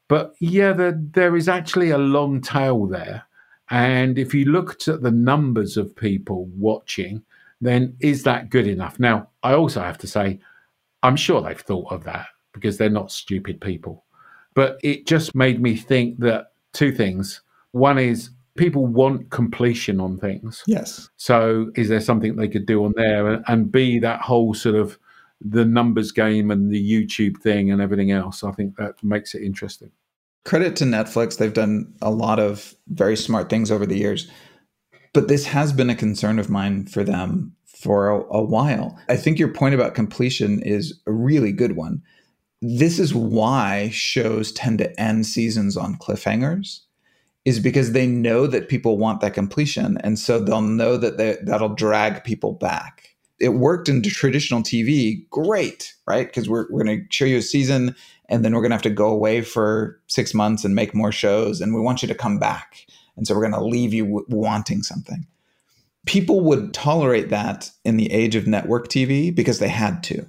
But 0.07 0.33
yeah, 0.39 0.73
there, 0.73 0.99
there 1.11 1.35
is 1.35 1.49
actually 1.49 1.91
a 1.91 1.97
long 1.97 2.41
tail 2.41 2.85
there. 2.85 3.23
And 3.69 4.17
if 4.17 4.33
you 4.33 4.45
looked 4.45 4.87
at 4.87 5.01
the 5.01 5.11
numbers 5.11 5.75
of 5.75 5.95
people 5.95 6.45
watching, 6.55 7.23
then 7.59 7.95
is 7.99 8.23
that 8.23 8.49
good 8.49 8.67
enough? 8.67 8.99
Now, 8.99 9.29
I 9.43 9.53
also 9.53 9.81
have 9.81 9.97
to 9.99 10.07
say, 10.07 10.39
I'm 11.03 11.15
sure 11.15 11.41
they've 11.41 11.59
thought 11.59 11.91
of 11.91 12.03
that 12.05 12.27
because 12.53 12.77
they're 12.77 12.89
not 12.89 13.11
stupid 13.11 13.59
people. 13.59 14.05
But 14.53 14.79
it 14.83 15.05
just 15.05 15.35
made 15.35 15.61
me 15.61 15.75
think 15.75 16.19
that 16.19 16.53
two 16.73 16.91
things. 16.91 17.41
One 17.71 17.99
is 17.99 18.31
people 18.57 18.87
want 18.87 19.29
completion 19.29 19.99
on 19.99 20.17
things. 20.17 20.63
Yes. 20.65 21.09
So 21.17 21.71
is 21.75 21.89
there 21.89 22.01
something 22.01 22.35
they 22.35 22.47
could 22.47 22.65
do 22.65 22.85
on 22.85 22.93
there? 22.95 23.27
And, 23.27 23.43
and 23.47 23.71
B, 23.71 23.99
that 23.99 24.21
whole 24.21 24.53
sort 24.53 24.75
of 24.75 24.97
the 25.41 25.65
numbers 25.65 26.11
game 26.11 26.51
and 26.51 26.71
the 26.71 26.91
YouTube 26.91 27.37
thing 27.41 27.71
and 27.71 27.81
everything 27.81 28.11
else, 28.11 28.43
I 28.43 28.51
think 28.51 28.75
that 28.77 29.03
makes 29.03 29.35
it 29.35 29.43
interesting. 29.43 29.91
Credit 30.45 30.75
to 30.77 30.85
Netflix. 30.85 31.37
They've 31.37 31.53
done 31.53 31.93
a 32.01 32.09
lot 32.09 32.39
of 32.39 32.73
very 32.87 33.17
smart 33.17 33.49
things 33.49 33.69
over 33.69 33.85
the 33.85 33.97
years. 33.97 34.29
But 35.13 35.27
this 35.27 35.45
has 35.45 35.73
been 35.73 35.89
a 35.89 35.95
concern 35.95 36.39
of 36.39 36.49
mine 36.49 36.85
for 36.85 37.03
them 37.03 37.55
for 37.65 38.09
a, 38.09 38.21
a 38.33 38.43
while. 38.43 38.99
I 39.09 39.17
think 39.17 39.39
your 39.39 39.53
point 39.53 39.75
about 39.75 39.95
completion 39.95 40.61
is 40.61 40.99
a 41.05 41.11
really 41.11 41.51
good 41.51 41.75
one. 41.75 42.01
This 42.61 42.97
is 42.97 43.13
why 43.13 43.89
shows 43.89 44.51
tend 44.51 44.79
to 44.79 44.99
end 44.99 45.25
seasons 45.25 45.77
on 45.77 45.97
cliffhangers 45.97 46.81
is 47.45 47.59
because 47.59 47.91
they 47.91 48.07
know 48.07 48.47
that 48.47 48.67
people 48.67 48.97
want 48.97 49.21
that 49.21 49.33
completion 49.33 49.97
and 49.99 50.17
so 50.17 50.39
they'll 50.39 50.61
know 50.61 50.97
that 50.97 51.17
they, 51.17 51.37
that'll 51.43 51.69
drag 51.69 52.23
people 52.23 52.53
back 52.53 53.15
it 53.39 53.49
worked 53.49 53.89
in 53.89 54.01
traditional 54.01 54.61
tv 54.61 55.27
great 55.29 55.93
right 56.05 56.27
because 56.27 56.49
we're, 56.49 56.67
we're 56.69 56.83
going 56.83 57.01
to 57.01 57.05
show 57.09 57.25
you 57.25 57.37
a 57.37 57.41
season 57.41 57.95
and 58.29 58.43
then 58.43 58.53
we're 58.53 58.61
going 58.61 58.71
to 58.71 58.75
have 58.75 58.81
to 58.81 58.89
go 58.89 59.07
away 59.07 59.41
for 59.41 59.99
six 60.07 60.33
months 60.33 60.63
and 60.65 60.75
make 60.75 60.93
more 60.93 61.11
shows 61.11 61.61
and 61.61 61.73
we 61.73 61.81
want 61.81 62.01
you 62.01 62.07
to 62.07 62.15
come 62.15 62.39
back 62.39 62.85
and 63.15 63.27
so 63.27 63.33
we're 63.33 63.41
going 63.41 63.53
to 63.53 63.63
leave 63.63 63.93
you 63.93 64.03
w- 64.05 64.25
wanting 64.29 64.83
something 64.83 65.25
people 66.05 66.41
would 66.41 66.73
tolerate 66.73 67.29
that 67.29 67.69
in 67.83 67.97
the 67.97 68.11
age 68.11 68.35
of 68.35 68.47
network 68.47 68.87
tv 68.87 69.33
because 69.33 69.59
they 69.59 69.69
had 69.69 70.03
to 70.03 70.25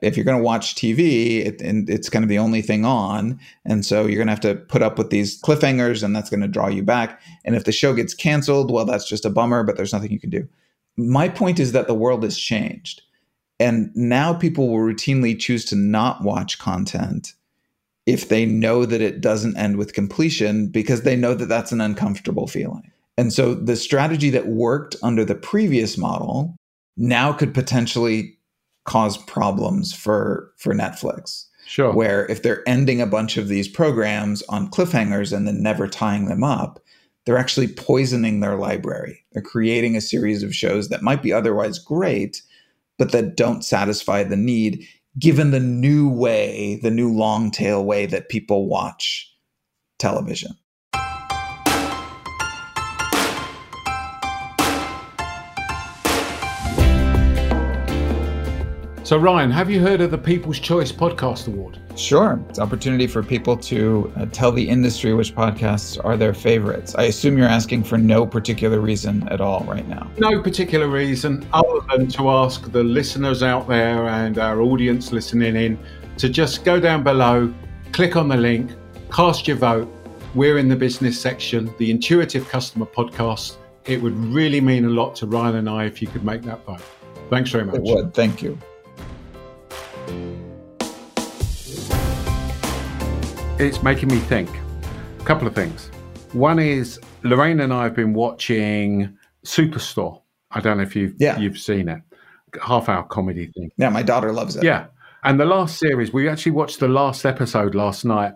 if 0.00 0.16
you're 0.16 0.24
going 0.24 0.38
to 0.38 0.44
watch 0.44 0.74
TV, 0.74 1.44
it, 1.44 1.60
and 1.60 1.90
it's 1.90 2.08
kind 2.08 2.24
of 2.24 2.28
the 2.28 2.38
only 2.38 2.62
thing 2.62 2.84
on. 2.84 3.38
And 3.64 3.84
so 3.84 4.06
you're 4.06 4.16
going 4.16 4.28
to 4.28 4.32
have 4.32 4.40
to 4.40 4.54
put 4.54 4.82
up 4.82 4.96
with 4.96 5.10
these 5.10 5.40
cliffhangers, 5.42 6.02
and 6.02 6.14
that's 6.14 6.30
going 6.30 6.40
to 6.40 6.48
draw 6.48 6.68
you 6.68 6.82
back. 6.82 7.20
And 7.44 7.56
if 7.56 7.64
the 7.64 7.72
show 7.72 7.94
gets 7.94 8.14
canceled, 8.14 8.70
well, 8.70 8.84
that's 8.84 9.08
just 9.08 9.24
a 9.24 9.30
bummer, 9.30 9.64
but 9.64 9.76
there's 9.76 9.92
nothing 9.92 10.12
you 10.12 10.20
can 10.20 10.30
do. 10.30 10.48
My 10.98 11.28
point 11.28 11.58
is 11.58 11.72
that 11.72 11.86
the 11.86 11.94
world 11.94 12.24
has 12.24 12.36
changed. 12.36 13.02
And 13.60 13.90
now 13.94 14.34
people 14.34 14.68
will 14.68 14.78
routinely 14.78 15.38
choose 15.38 15.64
to 15.66 15.76
not 15.76 16.22
watch 16.22 16.58
content 16.58 17.32
if 18.06 18.28
they 18.28 18.46
know 18.46 18.86
that 18.86 19.00
it 19.00 19.20
doesn't 19.20 19.56
end 19.56 19.76
with 19.76 19.92
completion 19.92 20.68
because 20.68 21.02
they 21.02 21.16
know 21.16 21.34
that 21.34 21.48
that's 21.48 21.72
an 21.72 21.80
uncomfortable 21.80 22.46
feeling. 22.46 22.90
And 23.16 23.32
so 23.32 23.54
the 23.54 23.76
strategy 23.76 24.30
that 24.30 24.46
worked 24.46 24.96
under 25.02 25.24
the 25.24 25.34
previous 25.34 25.98
model 25.98 26.54
now 26.96 27.32
could 27.32 27.52
potentially 27.52 28.38
cause 28.84 29.18
problems 29.18 29.92
for 29.92 30.52
for 30.56 30.72
Netflix. 30.72 31.46
Sure. 31.66 31.92
Where 31.92 32.26
if 32.30 32.42
they're 32.42 32.66
ending 32.66 33.00
a 33.02 33.06
bunch 33.06 33.36
of 33.36 33.48
these 33.48 33.68
programs 33.68 34.42
on 34.48 34.70
cliffhangers 34.70 35.36
and 35.36 35.46
then 35.46 35.62
never 35.62 35.86
tying 35.86 36.26
them 36.26 36.42
up, 36.42 36.80
they're 37.28 37.36
actually 37.36 37.68
poisoning 37.68 38.40
their 38.40 38.56
library. 38.56 39.22
They're 39.32 39.42
creating 39.42 39.96
a 39.96 40.00
series 40.00 40.42
of 40.42 40.54
shows 40.54 40.88
that 40.88 41.02
might 41.02 41.22
be 41.22 41.30
otherwise 41.30 41.78
great, 41.78 42.40
but 42.96 43.12
that 43.12 43.36
don't 43.36 43.62
satisfy 43.62 44.22
the 44.22 44.34
need 44.34 44.86
given 45.18 45.50
the 45.50 45.60
new 45.60 46.08
way, 46.08 46.80
the 46.82 46.90
new 46.90 47.12
long 47.12 47.50
tail 47.50 47.84
way 47.84 48.06
that 48.06 48.30
people 48.30 48.66
watch 48.66 49.30
television. 49.98 50.52
So, 59.08 59.16
Ryan, 59.16 59.50
have 59.50 59.70
you 59.70 59.80
heard 59.80 60.02
of 60.02 60.10
the 60.10 60.18
People's 60.18 60.60
Choice 60.60 60.92
Podcast 60.92 61.48
Award? 61.48 61.78
Sure. 61.96 62.38
It's 62.50 62.58
an 62.58 62.64
opportunity 62.64 63.06
for 63.06 63.22
people 63.22 63.56
to 63.56 64.12
uh, 64.16 64.26
tell 64.26 64.52
the 64.52 64.68
industry 64.68 65.14
which 65.14 65.34
podcasts 65.34 65.98
are 66.04 66.14
their 66.14 66.34
favorites. 66.34 66.94
I 66.94 67.04
assume 67.04 67.38
you're 67.38 67.48
asking 67.48 67.84
for 67.84 67.96
no 67.96 68.26
particular 68.26 68.80
reason 68.80 69.26
at 69.30 69.40
all 69.40 69.60
right 69.60 69.88
now. 69.88 70.10
No 70.18 70.42
particular 70.42 70.88
reason 70.88 71.48
other 71.54 71.80
than 71.90 72.08
to 72.08 72.28
ask 72.28 72.70
the 72.70 72.84
listeners 72.84 73.42
out 73.42 73.66
there 73.66 74.06
and 74.08 74.36
our 74.36 74.60
audience 74.60 75.10
listening 75.10 75.56
in 75.56 75.78
to 76.18 76.28
just 76.28 76.62
go 76.62 76.78
down 76.78 77.02
below, 77.02 77.50
click 77.92 78.14
on 78.14 78.28
the 78.28 78.36
link, 78.36 78.72
cast 79.10 79.48
your 79.48 79.56
vote. 79.56 79.90
We're 80.34 80.58
in 80.58 80.68
the 80.68 80.76
business 80.76 81.18
section, 81.18 81.74
the 81.78 81.90
Intuitive 81.90 82.46
Customer 82.50 82.84
Podcast. 82.84 83.56
It 83.86 84.02
would 84.02 84.16
really 84.16 84.60
mean 84.60 84.84
a 84.84 84.90
lot 84.90 85.16
to 85.16 85.26
Ryan 85.26 85.56
and 85.56 85.70
I 85.70 85.86
if 85.86 86.02
you 86.02 86.08
could 86.08 86.24
make 86.24 86.42
that 86.42 86.62
vote. 86.66 86.82
Thanks 87.30 87.50
very 87.50 87.64
much. 87.64 87.76
It 87.76 87.82
would. 87.84 88.12
Thank 88.12 88.42
you. 88.42 88.58
It's 93.58 93.82
making 93.82 94.08
me 94.08 94.18
think 94.18 94.48
a 95.20 95.24
couple 95.24 95.46
of 95.46 95.54
things. 95.54 95.90
One 96.32 96.58
is 96.58 96.98
Lorraine 97.22 97.60
and 97.60 97.72
I 97.72 97.84
have 97.84 97.94
been 97.94 98.12
watching 98.14 99.16
Superstore. 99.44 100.20
I 100.50 100.60
don't 100.60 100.76
know 100.76 100.82
if 100.82 100.94
you've 100.94 101.14
Yeah. 101.18 101.38
you've 101.38 101.58
seen 101.58 101.88
it. 101.88 102.00
Half 102.62 102.88
hour 102.88 103.02
comedy 103.04 103.46
thing. 103.54 103.70
Yeah, 103.76 103.88
my 103.90 104.02
daughter 104.02 104.32
loves 104.32 104.56
it. 104.56 104.64
Yeah. 104.64 104.86
And 105.24 105.38
the 105.38 105.44
last 105.44 105.78
series, 105.78 106.12
we 106.12 106.28
actually 106.28 106.52
watched 106.52 106.80
the 106.80 106.88
last 106.88 107.26
episode 107.26 107.74
last 107.74 108.04
night, 108.04 108.32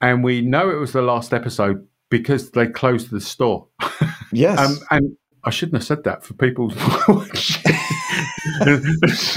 and 0.00 0.22
we 0.22 0.42
know 0.42 0.70
it 0.70 0.76
was 0.78 0.92
the 0.92 1.02
last 1.02 1.32
episode 1.32 1.86
because 2.10 2.50
they 2.50 2.66
closed 2.66 3.10
the 3.10 3.20
store. 3.20 3.66
Yes. 4.32 4.58
Um, 4.58 4.78
and 4.90 5.16
I 5.44 5.50
shouldn't 5.50 5.76
have 5.76 5.84
said 5.86 6.02
that 6.04 6.24
for 6.24 6.34
people. 6.34 6.70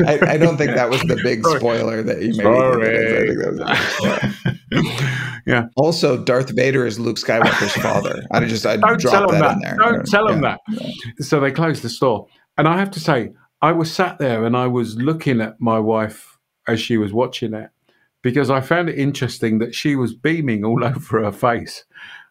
I, 0.06 0.20
I 0.34 0.38
don't 0.38 0.58
think 0.58 0.76
that 0.76 0.90
was 0.90 1.02
the 1.02 1.20
big 1.24 1.46
spoiler 1.46 2.02
that 2.04 2.22
you 2.22 2.30
made. 2.30 2.44
Sorry. 2.44 3.18
I 3.18 3.28
think 3.28 3.40
that 3.40 3.52
was. 3.52 4.44
Yeah. 4.72 5.06
Yeah. 5.46 5.66
Also, 5.78 6.24
Darth 6.24 6.52
Vader 6.56 6.86
is 6.86 7.00
Luke 7.00 7.18
Skywalker's 7.18 7.74
father. 7.82 8.22
I 8.30 8.46
just 8.46 8.66
I 8.68 8.78
Don't 8.78 9.00
dropped 9.00 9.18
tell 9.18 9.28
them 9.28 9.40
that, 9.40 9.48
that. 9.48 9.54
in 9.56 9.62
there. 9.62 9.76
Don't 9.78 10.06
tell 10.06 10.28
them 10.28 10.44
Yeah. 10.44 10.58
that. 11.18 11.24
So 11.26 11.40
they 11.40 11.50
closed 11.52 11.82
the 11.82 11.90
store. 11.90 12.28
And 12.58 12.68
I 12.68 12.78
have 12.78 12.92
to 12.92 13.00
say, 13.00 13.32
I 13.64 13.72
was 13.72 13.92
sat 13.92 14.20
there 14.20 14.46
and 14.46 14.56
I 14.56 14.68
was 14.68 14.96
looking 14.98 15.42
at 15.42 15.60
my 15.60 15.80
wife 15.80 16.38
as 16.68 16.80
she 16.80 16.98
was 16.98 17.14
watching 17.14 17.54
it 17.56 17.72
because 18.22 18.52
I 18.52 18.62
found 18.62 18.90
it 18.90 19.00
interesting 19.00 19.58
that 19.60 19.74
she 19.74 19.96
was 19.96 20.14
beaming 20.14 20.64
all 20.64 20.84
over 20.84 21.24
her 21.24 21.32
face 21.32 21.84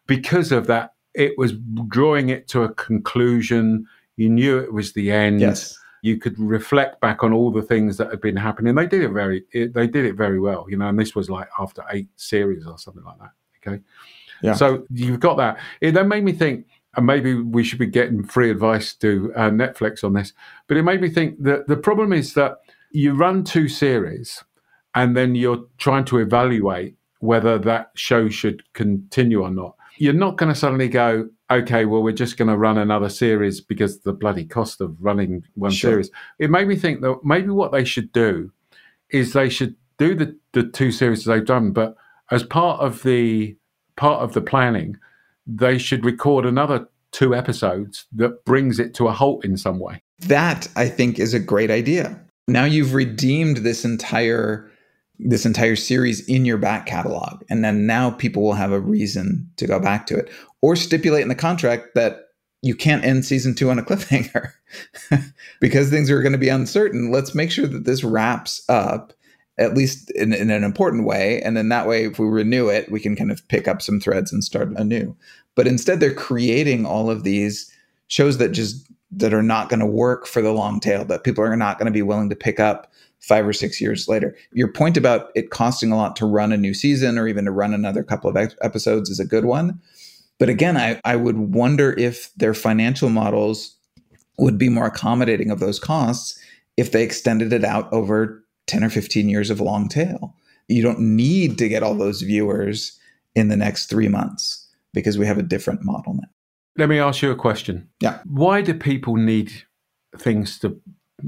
because 0.07 0.53
of 0.53 0.67
that. 0.67 0.93
It 1.13 1.33
was 1.37 1.53
drawing 1.89 2.29
it 2.29 2.47
to 2.49 2.61
a 2.63 2.73
conclusion. 2.73 3.85
You 4.15 4.29
knew 4.29 4.59
it 4.59 4.71
was 4.71 4.93
the 4.93 5.11
end. 5.11 5.41
Yes. 5.41 5.77
You 6.01 6.17
could 6.17 6.39
reflect 6.39 7.01
back 7.01 7.23
on 7.23 7.33
all 7.33 7.51
the 7.51 7.61
things 7.61 7.97
that 7.97 8.09
had 8.09 8.21
been 8.21 8.35
happening. 8.35 8.75
They 8.75 8.87
did 8.87 9.03
it 9.03 9.09
very, 9.09 9.43
it, 9.51 9.73
they 9.73 9.87
did 9.87 10.05
it 10.05 10.15
very 10.15 10.39
well, 10.39 10.65
you 10.69 10.77
know. 10.77 10.87
And 10.87 10.99
this 10.99 11.15
was 11.15 11.29
like 11.29 11.49
after 11.59 11.83
eight 11.91 12.09
series 12.15 12.65
or 12.65 12.77
something 12.77 13.03
like 13.03 13.19
that. 13.19 13.31
Okay. 13.67 13.83
Yeah. 14.41 14.53
So 14.53 14.85
you've 14.89 15.19
got 15.19 15.37
that. 15.37 15.59
It 15.81 15.93
then 15.93 16.07
made 16.07 16.23
me 16.23 16.31
think, 16.31 16.65
and 16.95 17.05
maybe 17.05 17.35
we 17.35 17.63
should 17.63 17.79
be 17.79 17.87
getting 17.87 18.23
free 18.23 18.49
advice 18.49 18.93
to 18.95 19.31
uh, 19.35 19.49
Netflix 19.49 20.03
on 20.03 20.13
this, 20.13 20.33
but 20.67 20.77
it 20.77 20.83
made 20.83 21.01
me 21.01 21.09
think 21.09 21.43
that 21.43 21.67
the 21.67 21.77
problem 21.77 22.13
is 22.13 22.33
that 22.33 22.57
you 22.91 23.13
run 23.13 23.43
two 23.43 23.67
series 23.67 24.43
and 24.95 25.15
then 25.15 25.35
you're 25.35 25.65
trying 25.77 26.05
to 26.05 26.17
evaluate 26.17 26.95
whether 27.19 27.57
that 27.59 27.91
show 27.95 28.29
should 28.29 28.63
continue 28.73 29.41
or 29.41 29.51
not. 29.51 29.75
You're 29.97 30.13
not 30.13 30.37
going 30.37 30.51
to 30.51 30.57
suddenly 30.57 30.87
go, 30.87 31.29
okay, 31.51 31.85
well, 31.85 32.03
we're 32.03 32.11
just 32.13 32.37
going 32.37 32.47
to 32.47 32.57
run 32.57 32.77
another 32.77 33.09
series 33.09 33.61
because 33.61 34.01
the 34.01 34.13
bloody 34.13 34.45
cost 34.45 34.81
of 34.81 34.95
running 35.03 35.43
one 35.55 35.71
Sure. 35.71 35.91
series. 35.91 36.11
It 36.37 36.49
made 36.49 36.67
me 36.67 36.75
think 36.75 37.01
that 37.01 37.19
maybe 37.23 37.49
what 37.49 37.71
they 37.71 37.83
should 37.83 38.11
do 38.11 38.51
is 39.09 39.33
they 39.33 39.49
should 39.49 39.75
do 39.97 40.15
the, 40.15 40.35
the 40.53 40.63
two 40.63 40.91
series 40.91 41.25
they've 41.25 41.45
done, 41.45 41.71
but 41.71 41.95
as 42.31 42.43
part 42.43 42.79
of 42.79 43.03
the 43.03 43.55
part 43.95 44.21
of 44.21 44.33
the 44.33 44.41
planning, 44.41 44.95
they 45.45 45.77
should 45.77 46.05
record 46.05 46.45
another 46.45 46.87
two 47.11 47.35
episodes 47.35 48.05
that 48.13 48.45
brings 48.45 48.79
it 48.79 48.93
to 48.93 49.07
a 49.07 49.11
halt 49.11 49.43
in 49.43 49.57
some 49.57 49.79
way. 49.79 50.01
That 50.27 50.67
I 50.75 50.87
think 50.87 51.19
is 51.19 51.33
a 51.33 51.39
great 51.39 51.71
idea. 51.71 52.19
Now 52.47 52.65
you've 52.65 52.93
redeemed 52.93 53.57
this 53.57 53.83
entire 53.83 54.69
this 55.21 55.45
entire 55.45 55.75
series 55.75 56.25
in 56.29 56.45
your 56.45 56.57
back 56.57 56.85
catalog 56.85 57.43
and 57.49 57.61
then 57.61 57.85
now 57.85 58.09
people 58.09 58.41
will 58.41 58.53
have 58.53 58.71
a 58.71 58.79
reason 58.79 59.49
to 59.57 59.67
go 59.67 59.77
back 59.77 60.07
to 60.07 60.15
it 60.15 60.29
or 60.61 60.75
stipulate 60.75 61.21
in 61.21 61.29
the 61.29 61.35
contract 61.35 61.95
that 61.95 62.29
you 62.61 62.75
can't 62.75 63.05
end 63.05 63.25
season 63.25 63.55
2 63.55 63.69
on 63.69 63.79
a 63.79 63.83
cliffhanger. 63.83 64.51
Because 65.59 65.89
things 65.89 66.11
are 66.11 66.21
going 66.21 66.33
to 66.33 66.37
be 66.37 66.49
uncertain 66.49 67.11
let's 67.11 67.33
make 67.33 67.49
sure 67.49 67.65
that 67.65 67.85
this 67.85 68.03
wraps 68.03 68.63
up 68.69 69.13
at 69.57 69.73
least 69.73 70.11
in, 70.11 70.31
in 70.31 70.51
an 70.51 70.63
important 70.63 71.05
way 71.05 71.41
and 71.41 71.57
then 71.57 71.69
that 71.69 71.87
way 71.87 72.05
if 72.05 72.19
we 72.19 72.27
renew 72.27 72.69
it 72.69 72.91
we 72.91 72.99
can 72.99 73.15
kind 73.15 73.31
of 73.31 73.45
pick 73.47 73.67
up 73.67 73.81
some 73.81 73.99
threads 73.99 74.31
and 74.31 74.43
start 74.43 74.69
anew. 74.75 75.15
But 75.55 75.67
instead 75.67 75.99
they're 75.99 76.13
creating 76.13 76.85
all 76.85 77.09
of 77.09 77.23
these 77.23 77.73
shows 78.07 78.37
that 78.37 78.49
just 78.49 78.87
that 79.11 79.33
are 79.33 79.43
not 79.43 79.69
going 79.69 79.79
to 79.79 79.87
work 79.87 80.27
for 80.27 80.41
the 80.41 80.51
long 80.51 80.79
tail 80.79 81.03
that 81.05 81.23
people 81.23 81.43
are 81.43 81.57
not 81.57 81.79
going 81.79 81.87
to 81.87 81.91
be 81.91 82.03
willing 82.03 82.29
to 82.29 82.35
pick 82.35 82.59
up 82.59 82.91
five 83.19 83.45
or 83.45 83.53
six 83.53 83.81
years 83.81 84.07
later. 84.07 84.35
Your 84.53 84.71
point 84.71 84.97
about 84.97 85.31
it 85.35 85.49
costing 85.49 85.91
a 85.91 85.97
lot 85.97 86.15
to 86.17 86.25
run 86.25 86.51
a 86.51 86.57
new 86.57 86.73
season 86.73 87.17
or 87.17 87.27
even 87.27 87.45
to 87.45 87.51
run 87.51 87.73
another 87.73 88.03
couple 88.03 88.29
of 88.29 88.53
episodes 88.61 89.09
is 89.09 89.19
a 89.19 89.25
good 89.25 89.45
one 89.45 89.81
but 90.39 90.49
again 90.49 90.77
I, 90.77 90.99
I 91.05 91.15
would 91.15 91.37
wonder 91.37 91.93
if 91.97 92.33
their 92.35 92.53
financial 92.53 93.09
models 93.09 93.75
would 94.39 94.57
be 94.57 94.69
more 94.69 94.87
accommodating 94.87 95.51
of 95.51 95.59
those 95.59 95.79
costs 95.79 96.39
if 96.77 96.91
they 96.91 97.03
extended 97.03 97.53
it 97.53 97.63
out 97.63 97.91
over 97.93 98.43
10 98.67 98.83
or 98.83 98.89
15 98.89 99.29
years 99.29 99.49
of 99.49 99.61
long 99.61 99.87
tail 99.87 100.35
you 100.67 100.81
don't 100.81 100.99
need 100.99 101.57
to 101.57 101.67
get 101.67 101.83
all 101.83 101.95
those 101.95 102.21
viewers 102.21 102.97
in 103.35 103.49
the 103.49 103.57
next 103.57 103.87
three 103.87 104.07
months 104.07 104.67
because 104.93 105.17
we 105.17 105.25
have 105.25 105.37
a 105.37 105.43
different 105.43 105.83
model 105.83 106.13
now 106.13 106.29
Let 106.77 106.89
me 106.89 106.99
ask 106.99 107.21
you 107.21 107.31
a 107.31 107.35
question. 107.35 107.89
Yeah. 107.99 108.19
Why 108.25 108.61
do 108.61 108.73
people 108.73 109.15
need 109.17 109.51
things 110.17 110.57
to 110.59 110.79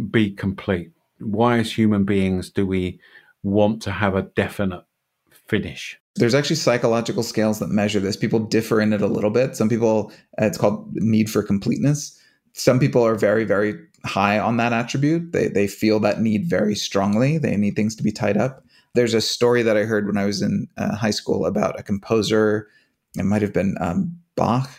be 0.10 0.32
complete? 0.32 0.92
Why, 1.20 1.60
as 1.60 1.78
human 1.78 2.04
beings, 2.06 2.50
do 2.50 2.66
we 2.66 3.00
want 3.44 3.82
to 3.84 3.92
have 3.92 4.16
a 4.16 4.24
definite 4.24 4.86
finish? 5.48 6.01
There's 6.16 6.36
actually 6.36 6.58
psychological 6.58 7.24
scales 7.24 7.60
that 7.60 7.70
measure 7.70 8.00
this. 8.00 8.18
People 8.18 8.40
differ 8.40 8.82
in 8.82 8.94
it 8.94 9.02
a 9.02 9.08
little 9.08 9.30
bit. 9.30 9.56
Some 9.56 9.70
people, 9.70 10.12
uh, 10.42 10.46
it's 10.46 10.58
called 10.58 10.94
need 10.96 11.30
for 11.30 11.42
completeness. 11.42 12.18
Some 12.54 12.80
people 12.80 13.06
are 13.06 13.16
very, 13.16 13.46
very 13.46 13.76
high 14.04 14.38
on 14.38 14.58
that 14.58 14.74
attribute. 14.74 15.32
They, 15.32 15.48
they 15.48 15.68
feel 15.68 16.00
that 16.02 16.22
need 16.22 16.50
very 16.50 16.76
strongly. 16.76 17.38
They 17.38 17.56
need 17.56 17.76
things 17.76 17.96
to 17.96 18.04
be 18.04 18.12
tied 18.12 18.38
up. 18.38 18.66
There's 18.94 19.14
a 19.14 19.22
story 19.22 19.64
that 19.64 19.78
I 19.78 19.84
heard 19.84 20.06
when 20.06 20.18
I 20.18 20.26
was 20.26 20.42
in 20.42 20.68
uh, 20.78 20.96
high 20.96 21.12
school 21.12 21.46
about 21.46 21.80
a 21.80 21.84
composer. 21.84 22.68
It 23.18 23.24
might 23.24 23.42
have 23.42 23.54
been 23.54 23.78
um, 23.80 24.18
Bach, 24.36 24.70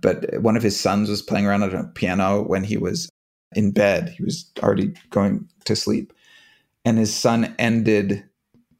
but 0.00 0.40
one 0.42 0.56
of 0.56 0.62
his 0.62 0.78
sons 0.78 1.08
was 1.08 1.22
playing 1.22 1.46
around 1.46 1.62
on 1.62 1.74
a 1.74 1.84
piano 1.84 2.42
when 2.42 2.64
he 2.64 2.76
was 2.76 3.08
in 3.54 3.70
bed. 3.70 4.10
He 4.10 4.22
was 4.22 4.50
already 4.62 4.94
going 5.10 5.48
to 5.64 5.74
sleep. 5.74 6.12
And 6.84 6.98
his 6.98 7.14
son 7.14 7.54
ended 7.58 8.22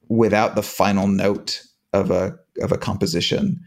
without 0.09 0.54
the 0.54 0.62
final 0.62 1.06
note 1.06 1.62
of 1.92 2.11
a 2.11 2.37
of 2.62 2.72
a 2.72 2.79
composition 2.79 3.61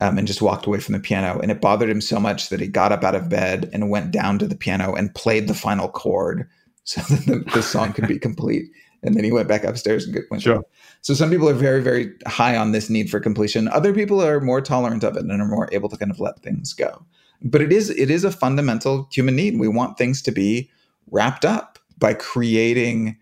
um, 0.00 0.16
and 0.18 0.26
just 0.26 0.42
walked 0.42 0.66
away 0.66 0.80
from 0.80 0.94
the 0.94 1.00
piano. 1.00 1.38
And 1.40 1.50
it 1.50 1.60
bothered 1.60 1.90
him 1.90 2.00
so 2.00 2.18
much 2.18 2.48
that 2.48 2.60
he 2.60 2.66
got 2.66 2.92
up 2.92 3.04
out 3.04 3.14
of 3.14 3.28
bed 3.28 3.68
and 3.72 3.90
went 3.90 4.10
down 4.10 4.38
to 4.38 4.46
the 4.46 4.56
piano 4.56 4.94
and 4.94 5.14
played 5.14 5.46
the 5.46 5.54
final 5.54 5.88
chord 5.88 6.48
so 6.84 7.00
that 7.02 7.26
the, 7.26 7.50
the 7.52 7.62
song 7.62 7.92
could 7.92 8.08
be 8.08 8.18
complete. 8.28 8.64
And 9.02 9.14
then 9.14 9.24
he 9.24 9.32
went 9.32 9.48
back 9.48 9.64
upstairs 9.64 10.04
and 10.04 10.18
went 10.30 10.42
Sure. 10.42 10.62
so 11.00 11.14
some 11.14 11.30
people 11.30 11.48
are 11.48 11.54
very 11.54 11.82
very 11.82 12.12
high 12.26 12.56
on 12.56 12.72
this 12.72 12.90
need 12.90 13.10
for 13.10 13.20
completion. 13.20 13.68
Other 13.68 13.94
people 13.94 14.22
are 14.22 14.40
more 14.40 14.60
tolerant 14.60 15.04
of 15.04 15.16
it 15.16 15.22
and 15.22 15.32
are 15.40 15.48
more 15.48 15.68
able 15.72 15.88
to 15.88 15.96
kind 15.96 16.10
of 16.10 16.20
let 16.20 16.42
things 16.42 16.72
go. 16.74 17.04
But 17.42 17.62
it 17.62 17.72
is 17.72 17.88
it 17.90 18.10
is 18.10 18.24
a 18.24 18.30
fundamental 18.30 19.08
human 19.10 19.36
need. 19.36 19.58
We 19.58 19.68
want 19.68 19.96
things 19.96 20.20
to 20.22 20.32
be 20.32 20.70
wrapped 21.10 21.44
up 21.44 21.78
by 21.98 22.14
creating 22.14 23.16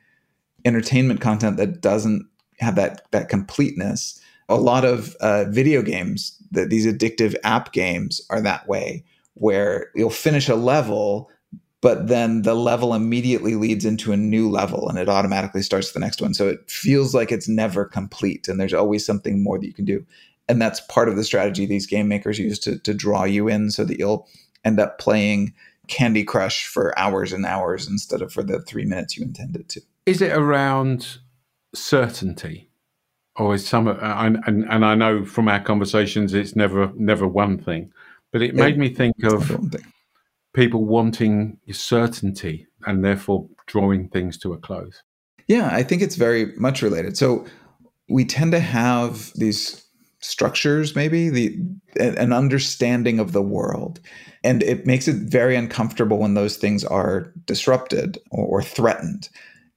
entertainment 0.65 1.21
content 1.21 1.57
that 1.59 1.81
doesn't 1.81 2.27
have 2.59 2.75
that 2.75 3.03
that 3.13 3.29
completeness 3.29 4.21
a 4.49 4.57
lot 4.57 4.85
of 4.85 5.15
uh, 5.17 5.45
video 5.49 5.83
games 5.83 6.37
that 6.51 6.71
these 6.71 6.87
addictive 6.87 7.35
app 7.45 7.73
games 7.73 8.21
are 8.31 8.41
that 8.41 8.67
way 8.67 9.05
where 9.35 9.91
you'll 9.95 10.11
finish 10.11 10.49
a 10.49 10.55
level 10.55 11.31
but 11.81 12.09
then 12.09 12.43
the 12.43 12.55
level 12.55 12.93
immediately 12.93 13.55
leads 13.55 13.85
into 13.85 14.13
a 14.13 14.17
new 14.17 14.51
level 14.51 14.89
and 14.89 14.99
it 14.99 15.09
automatically 15.09 15.63
starts 15.63 15.93
the 15.93 16.01
next 16.01 16.21
one. 16.21 16.35
So 16.35 16.49
it 16.49 16.69
feels 16.69 17.15
like 17.15 17.31
it's 17.31 17.49
never 17.49 17.85
complete 17.85 18.49
and 18.49 18.59
there's 18.61 18.75
always 18.75 19.07
something 19.07 19.43
more 19.43 19.59
that 19.59 19.67
you 19.67 19.73
can 19.73 19.85
do. 19.85 20.05
And 20.49 20.61
that's 20.61 20.81
part 20.81 21.09
of 21.09 21.17
the 21.17 21.25
strategy 21.25 21.67
these 21.67 21.87
game 21.87 22.09
makers 22.09 22.39
use 22.39 22.59
to, 22.61 22.79
to 22.81 22.95
draw 22.95 23.25
you 23.25 23.49
in 23.49 23.71
so 23.71 23.85
that 23.85 23.99
you'll 23.99 24.27
end 24.65 24.81
up 24.81 24.99
playing 24.99 25.55
candy 25.87 26.25
crush 26.25 26.67
for 26.67 26.99
hours 26.99 27.33
and 27.33 27.47
hours 27.47 27.89
instead 27.89 28.23
of 28.23 28.33
for 28.33 28.43
the 28.43 28.61
three 28.63 28.85
minutes 28.85 29.17
you 29.17 29.23
intended 29.23 29.69
to. 29.69 29.81
Is 30.05 30.21
it 30.21 30.33
around 30.33 31.19
certainty, 31.75 32.68
is 33.53 33.67
some? 33.67 33.89
uh, 33.89 33.95
And, 34.01 34.39
and, 34.47 34.65
and 34.69 34.85
I 34.85 34.95
know 34.95 35.25
from 35.25 35.49
our 35.49 35.61
conversations, 35.61 36.35
it's 36.35 36.57
never 36.57 36.93
never 36.97 37.27
one 37.27 37.59
thing, 37.59 37.93
but 38.33 38.43
it 38.43 38.55
made 38.55 38.79
me 38.79 38.89
think 38.89 39.17
of 39.25 39.61
people 40.55 40.85
wanting 40.85 41.59
certainty 41.73 42.67
and 42.87 43.05
therefore 43.05 43.49
drawing 43.67 44.09
things 44.09 44.39
to 44.39 44.53
a 44.53 44.59
close. 44.59 45.03
Yeah, 45.47 45.71
I 45.73 45.83
think 45.83 46.03
it's 46.03 46.17
very 46.17 46.53
much 46.57 46.83
related. 46.83 47.17
So 47.17 47.47
we 48.09 48.25
tend 48.25 48.53
to 48.53 48.61
have 48.61 49.33
these 49.35 49.85
structures, 50.21 50.97
maybe 50.97 51.31
the 51.31 51.59
an 52.01 52.33
understanding 52.33 53.19
of 53.21 53.33
the 53.33 53.43
world, 53.43 54.01
and 54.45 54.63
it 54.63 54.87
makes 54.87 55.09
it 55.09 55.17
very 55.31 55.57
uncomfortable 55.57 56.19
when 56.19 56.35
those 56.35 56.57
things 56.57 56.85
are 56.85 57.33
disrupted 57.45 58.19
or, 58.31 58.45
or 58.47 58.63
threatened. 58.63 59.29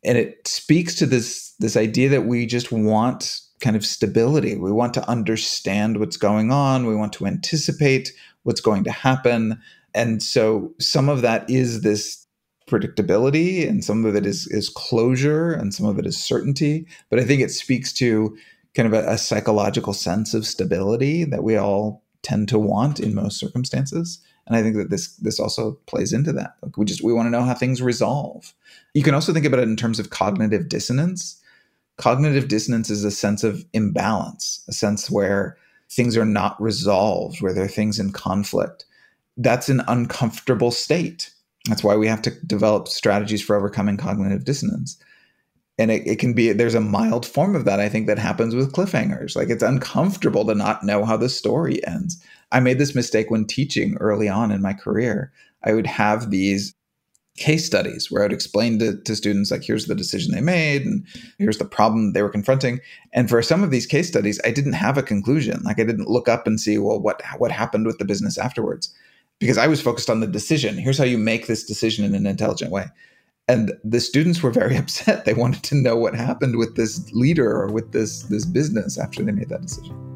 And 0.03 0.17
it 0.17 0.47
speaks 0.47 0.95
to 0.95 1.05
this 1.05 1.53
this 1.59 1.77
idea 1.77 2.09
that 2.09 2.25
we 2.25 2.45
just 2.45 2.71
want 2.71 3.39
kind 3.61 3.75
of 3.75 3.85
stability. 3.85 4.57
We 4.57 4.71
want 4.71 4.93
to 4.95 5.09
understand 5.09 5.99
what's 5.99 6.17
going 6.17 6.51
on. 6.51 6.85
We 6.85 6.95
want 6.95 7.13
to 7.13 7.27
anticipate 7.27 8.11
what's 8.43 8.61
going 8.61 8.83
to 8.85 8.91
happen. 8.91 9.61
And 9.93 10.21
so 10.21 10.73
some 10.79 11.09
of 11.09 11.21
that 11.21 11.49
is 11.49 11.81
this 11.81 12.21
predictability 12.67 13.67
and 13.67 13.83
some 13.83 14.05
of 14.05 14.15
it 14.15 14.25
is 14.25 14.47
is 14.47 14.69
closure 14.69 15.51
and 15.51 15.73
some 15.73 15.85
of 15.85 15.99
it 15.99 16.05
is 16.05 16.17
certainty 16.17 16.87
but 17.09 17.19
i 17.19 17.23
think 17.23 17.41
it 17.41 17.51
speaks 17.51 17.91
to 17.91 18.37
kind 18.75 18.87
of 18.87 18.93
a, 18.93 19.11
a 19.11 19.17
psychological 19.17 19.93
sense 19.93 20.33
of 20.33 20.45
stability 20.45 21.25
that 21.25 21.43
we 21.43 21.57
all 21.57 22.01
tend 22.21 22.47
to 22.47 22.57
want 22.57 22.97
in 22.97 23.13
most 23.13 23.37
circumstances 23.37 24.19
and 24.47 24.55
i 24.55 24.61
think 24.61 24.77
that 24.77 24.89
this 24.89 25.15
this 25.17 25.37
also 25.37 25.73
plays 25.85 26.13
into 26.13 26.31
that 26.31 26.55
like 26.61 26.77
we 26.77 26.85
just 26.85 27.03
we 27.03 27.11
want 27.11 27.25
to 27.25 27.31
know 27.31 27.41
how 27.41 27.53
things 27.53 27.81
resolve 27.81 28.53
you 28.93 29.03
can 29.03 29.13
also 29.13 29.33
think 29.33 29.45
about 29.45 29.59
it 29.59 29.67
in 29.67 29.75
terms 29.75 29.99
of 29.99 30.09
cognitive 30.09 30.69
dissonance 30.69 31.40
cognitive 32.01 32.47
dissonance 32.47 32.89
is 32.89 33.03
a 33.05 33.11
sense 33.11 33.43
of 33.43 33.65
imbalance 33.73 34.65
a 34.67 34.73
sense 34.73 35.11
where 35.11 35.57
things 35.91 36.17
are 36.17 36.25
not 36.25 36.61
resolved 36.61 37.41
where 37.41 37.53
there 37.53 37.65
are 37.65 37.69
things 37.79 37.99
in 37.99 38.11
conflict. 38.11 38.85
That's 39.37 39.69
an 39.69 39.81
uncomfortable 39.87 40.71
state. 40.71 41.31
That's 41.67 41.83
why 41.83 41.95
we 41.97 42.07
have 42.07 42.21
to 42.23 42.31
develop 42.45 42.87
strategies 42.87 43.43
for 43.43 43.55
overcoming 43.55 43.97
cognitive 43.97 44.45
dissonance. 44.45 44.97
and 45.79 45.91
it, 45.91 46.07
it 46.07 46.19
can 46.19 46.33
be 46.33 46.53
there's 46.53 46.75
a 46.75 46.81
mild 46.81 47.25
form 47.25 47.55
of 47.55 47.65
that 47.65 47.79
i 47.79 47.89
think 47.89 48.07
that 48.07 48.19
happens 48.19 48.55
with 48.55 48.73
cliffhangers. 48.73 49.35
Like 49.35 49.49
it's 49.49 49.63
uncomfortable 49.63 50.45
to 50.47 50.55
not 50.55 50.83
know 50.83 51.05
how 51.05 51.17
the 51.17 51.29
story 51.29 51.85
ends. 51.87 52.23
I 52.51 52.59
made 52.61 52.79
this 52.79 52.95
mistake 52.95 53.31
when 53.31 53.45
teaching 53.47 53.97
early 53.99 54.29
on 54.29 54.51
in 54.51 54.61
my 54.61 54.73
career. 54.73 55.31
I 55.65 55.73
would 55.73 55.87
have 55.87 56.31
these 56.31 56.73
case 57.37 57.65
studies 57.65 58.11
where 58.11 58.21
i 58.21 58.25
would 58.25 58.33
explain 58.33 58.77
to, 58.79 58.97
to 59.03 59.15
students 59.15 59.51
like 59.51 59.63
here's 59.63 59.85
the 59.85 59.95
decision 59.95 60.33
they 60.33 60.41
made 60.41 60.85
and 60.85 61.05
here's 61.37 61.57
the 61.57 61.65
problem 61.65 62.13
they 62.13 62.21
were 62.21 62.29
confronting. 62.29 62.79
And 63.13 63.29
for 63.29 63.41
some 63.41 63.63
of 63.63 63.71
these 63.71 63.85
case 63.85 64.07
studies 64.07 64.39
i 64.43 64.51
didn't 64.51 64.73
have 64.73 64.97
a 64.97 65.03
conclusion. 65.03 65.61
Like 65.63 65.79
i 65.79 65.83
didn't 65.83 66.09
look 66.09 66.27
up 66.27 66.45
and 66.45 66.59
see 66.59 66.77
well 66.77 66.99
what 66.99 67.21
what 67.37 67.51
happened 67.51 67.85
with 67.85 67.97
the 67.97 68.05
business 68.05 68.37
afterwards 68.37 68.93
because 69.39 69.57
i 69.57 69.67
was 69.67 69.81
focused 69.81 70.09
on 70.09 70.19
the 70.19 70.27
decision. 70.27 70.77
Here's 70.77 70.97
how 70.97 71.05
you 71.05 71.17
make 71.17 71.47
this 71.47 71.63
decision 71.63 72.05
in 72.05 72.15
an 72.15 72.25
intelligent 72.25 72.71
way. 72.71 72.85
And 73.47 73.73
the 73.83 73.99
students 73.99 74.43
were 74.43 74.51
very 74.51 74.77
upset. 74.83 75.25
They 75.25 75.33
wanted 75.33 75.63
to 75.63 75.75
know 75.75 75.95
what 75.95 76.15
happened 76.15 76.57
with 76.57 76.75
this 76.75 77.11
leader 77.13 77.49
or 77.49 77.67
with 77.67 77.91
this 77.91 78.23
this 78.23 78.45
business 78.45 78.99
after 78.99 79.23
they 79.23 79.31
made 79.31 79.49
that 79.49 79.61
decision 79.61 80.10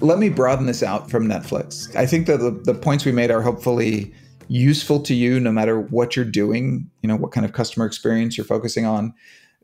let 0.00 0.18
me 0.18 0.28
broaden 0.28 0.66
this 0.66 0.82
out 0.82 1.10
from 1.10 1.26
netflix 1.26 1.94
i 1.96 2.06
think 2.06 2.26
that 2.26 2.38
the, 2.38 2.50
the 2.50 2.74
points 2.74 3.04
we 3.04 3.12
made 3.12 3.30
are 3.30 3.42
hopefully 3.42 4.12
useful 4.48 5.00
to 5.00 5.14
you 5.14 5.38
no 5.38 5.52
matter 5.52 5.80
what 5.80 6.16
you're 6.16 6.24
doing 6.24 6.88
you 7.02 7.08
know 7.08 7.16
what 7.16 7.32
kind 7.32 7.44
of 7.44 7.52
customer 7.52 7.86
experience 7.86 8.36
you're 8.36 8.44
focusing 8.44 8.86
on 8.86 9.12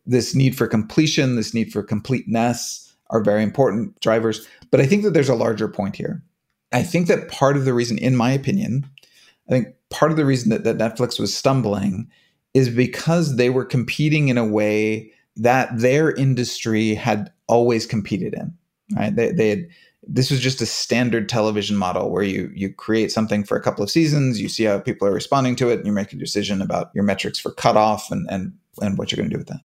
this 0.06 0.34
need 0.34 0.56
for 0.56 0.66
completion 0.66 1.36
this 1.36 1.54
need 1.54 1.72
for 1.72 1.82
completeness 1.82 2.94
are 3.10 3.22
very 3.22 3.42
important 3.42 3.98
drivers 4.00 4.46
but 4.70 4.80
i 4.80 4.86
think 4.86 5.02
that 5.02 5.14
there's 5.14 5.28
a 5.28 5.34
larger 5.34 5.68
point 5.68 5.96
here 5.96 6.22
I 6.74 6.82
think 6.82 7.06
that 7.06 7.28
part 7.28 7.56
of 7.56 7.64
the 7.64 7.72
reason, 7.72 7.98
in 7.98 8.16
my 8.16 8.32
opinion, 8.32 8.84
I 9.48 9.52
think 9.52 9.68
part 9.90 10.10
of 10.10 10.16
the 10.16 10.26
reason 10.26 10.50
that, 10.50 10.64
that 10.64 10.76
Netflix 10.76 11.20
was 11.20 11.34
stumbling 11.34 12.10
is 12.52 12.68
because 12.68 13.36
they 13.36 13.48
were 13.48 13.64
competing 13.64 14.28
in 14.28 14.36
a 14.36 14.44
way 14.44 15.12
that 15.36 15.70
their 15.78 16.12
industry 16.12 16.94
had 16.94 17.32
always 17.46 17.86
competed 17.86 18.34
in. 18.34 18.52
Right? 18.96 19.14
They, 19.14 19.30
they 19.30 19.48
had 19.50 19.68
this 20.06 20.30
was 20.30 20.40
just 20.40 20.60
a 20.60 20.66
standard 20.66 21.28
television 21.28 21.76
model 21.76 22.10
where 22.10 22.22
you 22.22 22.50
you 22.54 22.72
create 22.72 23.12
something 23.12 23.44
for 23.44 23.56
a 23.56 23.62
couple 23.62 23.82
of 23.82 23.90
seasons, 23.90 24.40
you 24.40 24.48
see 24.48 24.64
how 24.64 24.78
people 24.78 25.06
are 25.08 25.12
responding 25.12 25.56
to 25.56 25.70
it, 25.70 25.78
and 25.78 25.86
you 25.86 25.92
make 25.92 26.12
a 26.12 26.16
decision 26.16 26.60
about 26.62 26.90
your 26.94 27.04
metrics 27.04 27.38
for 27.38 27.52
cutoff 27.52 28.10
and 28.10 28.26
and 28.30 28.52
and 28.80 28.98
what 28.98 29.10
you're 29.10 29.16
going 29.16 29.30
to 29.30 29.34
do 29.34 29.38
with 29.38 29.48
that. 29.48 29.60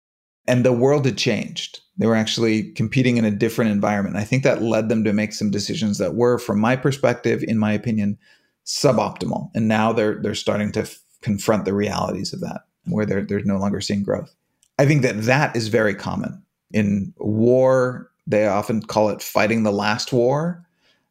And 0.48 0.66
the 0.66 0.74
world 0.74 1.06
had 1.06 1.18
changed. 1.18 1.80
They 1.98 2.08
were 2.08 2.16
actually 2.16 2.72
competing 2.72 3.18
in 3.18 3.26
a 3.26 3.32
different 3.32 3.72
environment. 3.72 4.16
And 4.16 4.22
I 4.22 4.26
think 4.26 4.44
that 4.44 4.64
led 4.64 4.90
them 4.90 5.04
to 5.04 5.14
make 5.14 5.34
some 5.34 5.52
decisions 5.52 6.00
that 6.00 6.16
were, 6.16 6.40
from 6.40 6.60
my 6.60 6.76
perspective, 6.76 7.44
in 7.44 7.60
my 7.60 7.72
opinion, 7.72 8.18
suboptimal. 8.66 9.52
And 9.54 9.68
now 9.68 9.94
they're 9.94 10.20
they're 10.22 10.36
starting 10.36 10.72
to 10.74 10.82
f- 10.82 11.00
confront 11.22 11.66
the 11.66 11.74
realities 11.74 12.34
of 12.34 12.40
that, 12.42 12.62
where 12.86 13.06
they're 13.06 13.24
they're 13.24 13.44
no 13.44 13.58
longer 13.58 13.82
seeing 13.82 14.04
growth. 14.04 14.34
I 14.80 14.86
think 14.86 15.02
that 15.02 15.22
that 15.24 15.56
is 15.56 15.68
very 15.68 15.94
common 15.94 16.42
in 16.72 17.14
war. 17.18 18.09
They 18.30 18.46
often 18.46 18.82
call 18.82 19.10
it 19.10 19.24
fighting 19.24 19.64
the 19.64 19.72
last 19.72 20.14
war, 20.14 20.64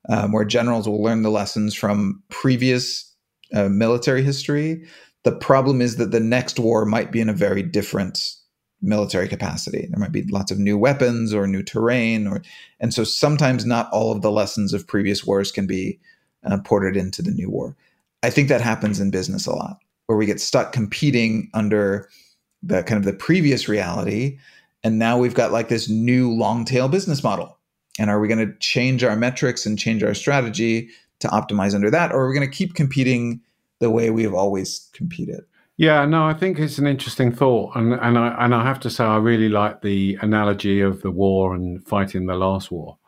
um, 0.09 0.33
where 0.33 0.44
generals 0.44 0.88
will 0.88 1.02
learn 1.02 1.22
the 1.22 1.31
lessons 1.31 1.74
from 1.74 2.22
previous 2.28 3.12
uh, 3.52 3.68
military 3.68 4.22
history. 4.22 4.85
The 5.24 5.33
problem 5.33 5.83
is 5.83 5.96
that 5.96 6.12
the 6.12 6.20
next 6.20 6.59
war 6.59 6.85
might 6.87 7.11
be 7.11 7.20
in 7.20 7.28
a 7.28 7.35
very 7.35 7.62
different 7.62 8.35
military 8.81 9.26
capacity. 9.26 9.88
There 9.90 9.98
might 9.98 10.12
be 10.12 10.22
lots 10.31 10.52
of 10.52 10.59
new 10.61 10.78
weapons 10.78 11.35
or 11.35 11.48
new 11.48 11.64
terrain, 11.64 12.28
or 12.28 12.40
and 12.78 12.94
so 12.94 13.02
sometimes 13.02 13.66
not 13.66 13.90
all 13.90 14.12
of 14.12 14.22
the 14.22 14.31
lessons 14.31 14.72
of 14.72 14.87
previous 14.87 15.26
wars 15.26 15.50
can 15.50 15.66
be 15.66 15.98
uh, 16.44 16.59
ported 16.64 16.96
into 16.96 17.20
the 17.20 17.33
new 17.33 17.50
war. 17.50 17.76
I 18.22 18.31
think 18.31 18.48
that 18.48 18.61
happens 18.61 19.00
in 19.00 19.11
business 19.11 19.46
a 19.46 19.54
lot, 19.54 19.78
where 20.07 20.16
we 20.16 20.26
get 20.26 20.40
stuck 20.40 20.72
competing 20.72 21.50
under 21.52 22.09
the 22.62 22.85
kind 22.85 22.98
of 22.98 23.04
the 23.04 23.12
previous 23.12 23.68
reality, 23.68 24.38
and 24.84 24.98
now 24.98 25.18
we've 25.18 25.34
got 25.34 25.52
like 25.52 25.68
this 25.68 25.88
new 25.88 26.32
long 26.32 26.64
tail 26.64 26.88
business 26.88 27.22
model. 27.22 27.58
And 27.98 28.10
are 28.10 28.20
we 28.20 28.28
going 28.28 28.46
to 28.46 28.56
change 28.58 29.02
our 29.02 29.16
metrics 29.16 29.66
and 29.66 29.78
change 29.78 30.04
our 30.04 30.14
strategy 30.14 30.90
to 31.18 31.28
optimize 31.28 31.74
under 31.74 31.90
that, 31.90 32.12
or 32.12 32.24
are 32.24 32.28
we 32.28 32.34
going 32.34 32.48
to 32.48 32.56
keep 32.56 32.74
competing 32.74 33.40
the 33.80 33.90
way 33.90 34.10
we've 34.10 34.34
always 34.34 34.88
competed? 34.92 35.40
Yeah, 35.76 36.04
no, 36.06 36.24
I 36.24 36.34
think 36.34 36.58
it's 36.58 36.78
an 36.78 36.88
interesting 36.88 37.32
thought, 37.32 37.76
and 37.76 37.94
and 37.94 38.18
I 38.18 38.44
and 38.44 38.54
I 38.54 38.64
have 38.64 38.80
to 38.80 38.90
say 38.90 39.04
I 39.04 39.16
really 39.16 39.48
like 39.48 39.82
the 39.82 40.18
analogy 40.20 40.80
of 40.80 41.02
the 41.02 41.10
war 41.10 41.54
and 41.54 41.86
fighting 41.86 42.26
the 42.26 42.34
last 42.34 42.72
war. 42.72 42.98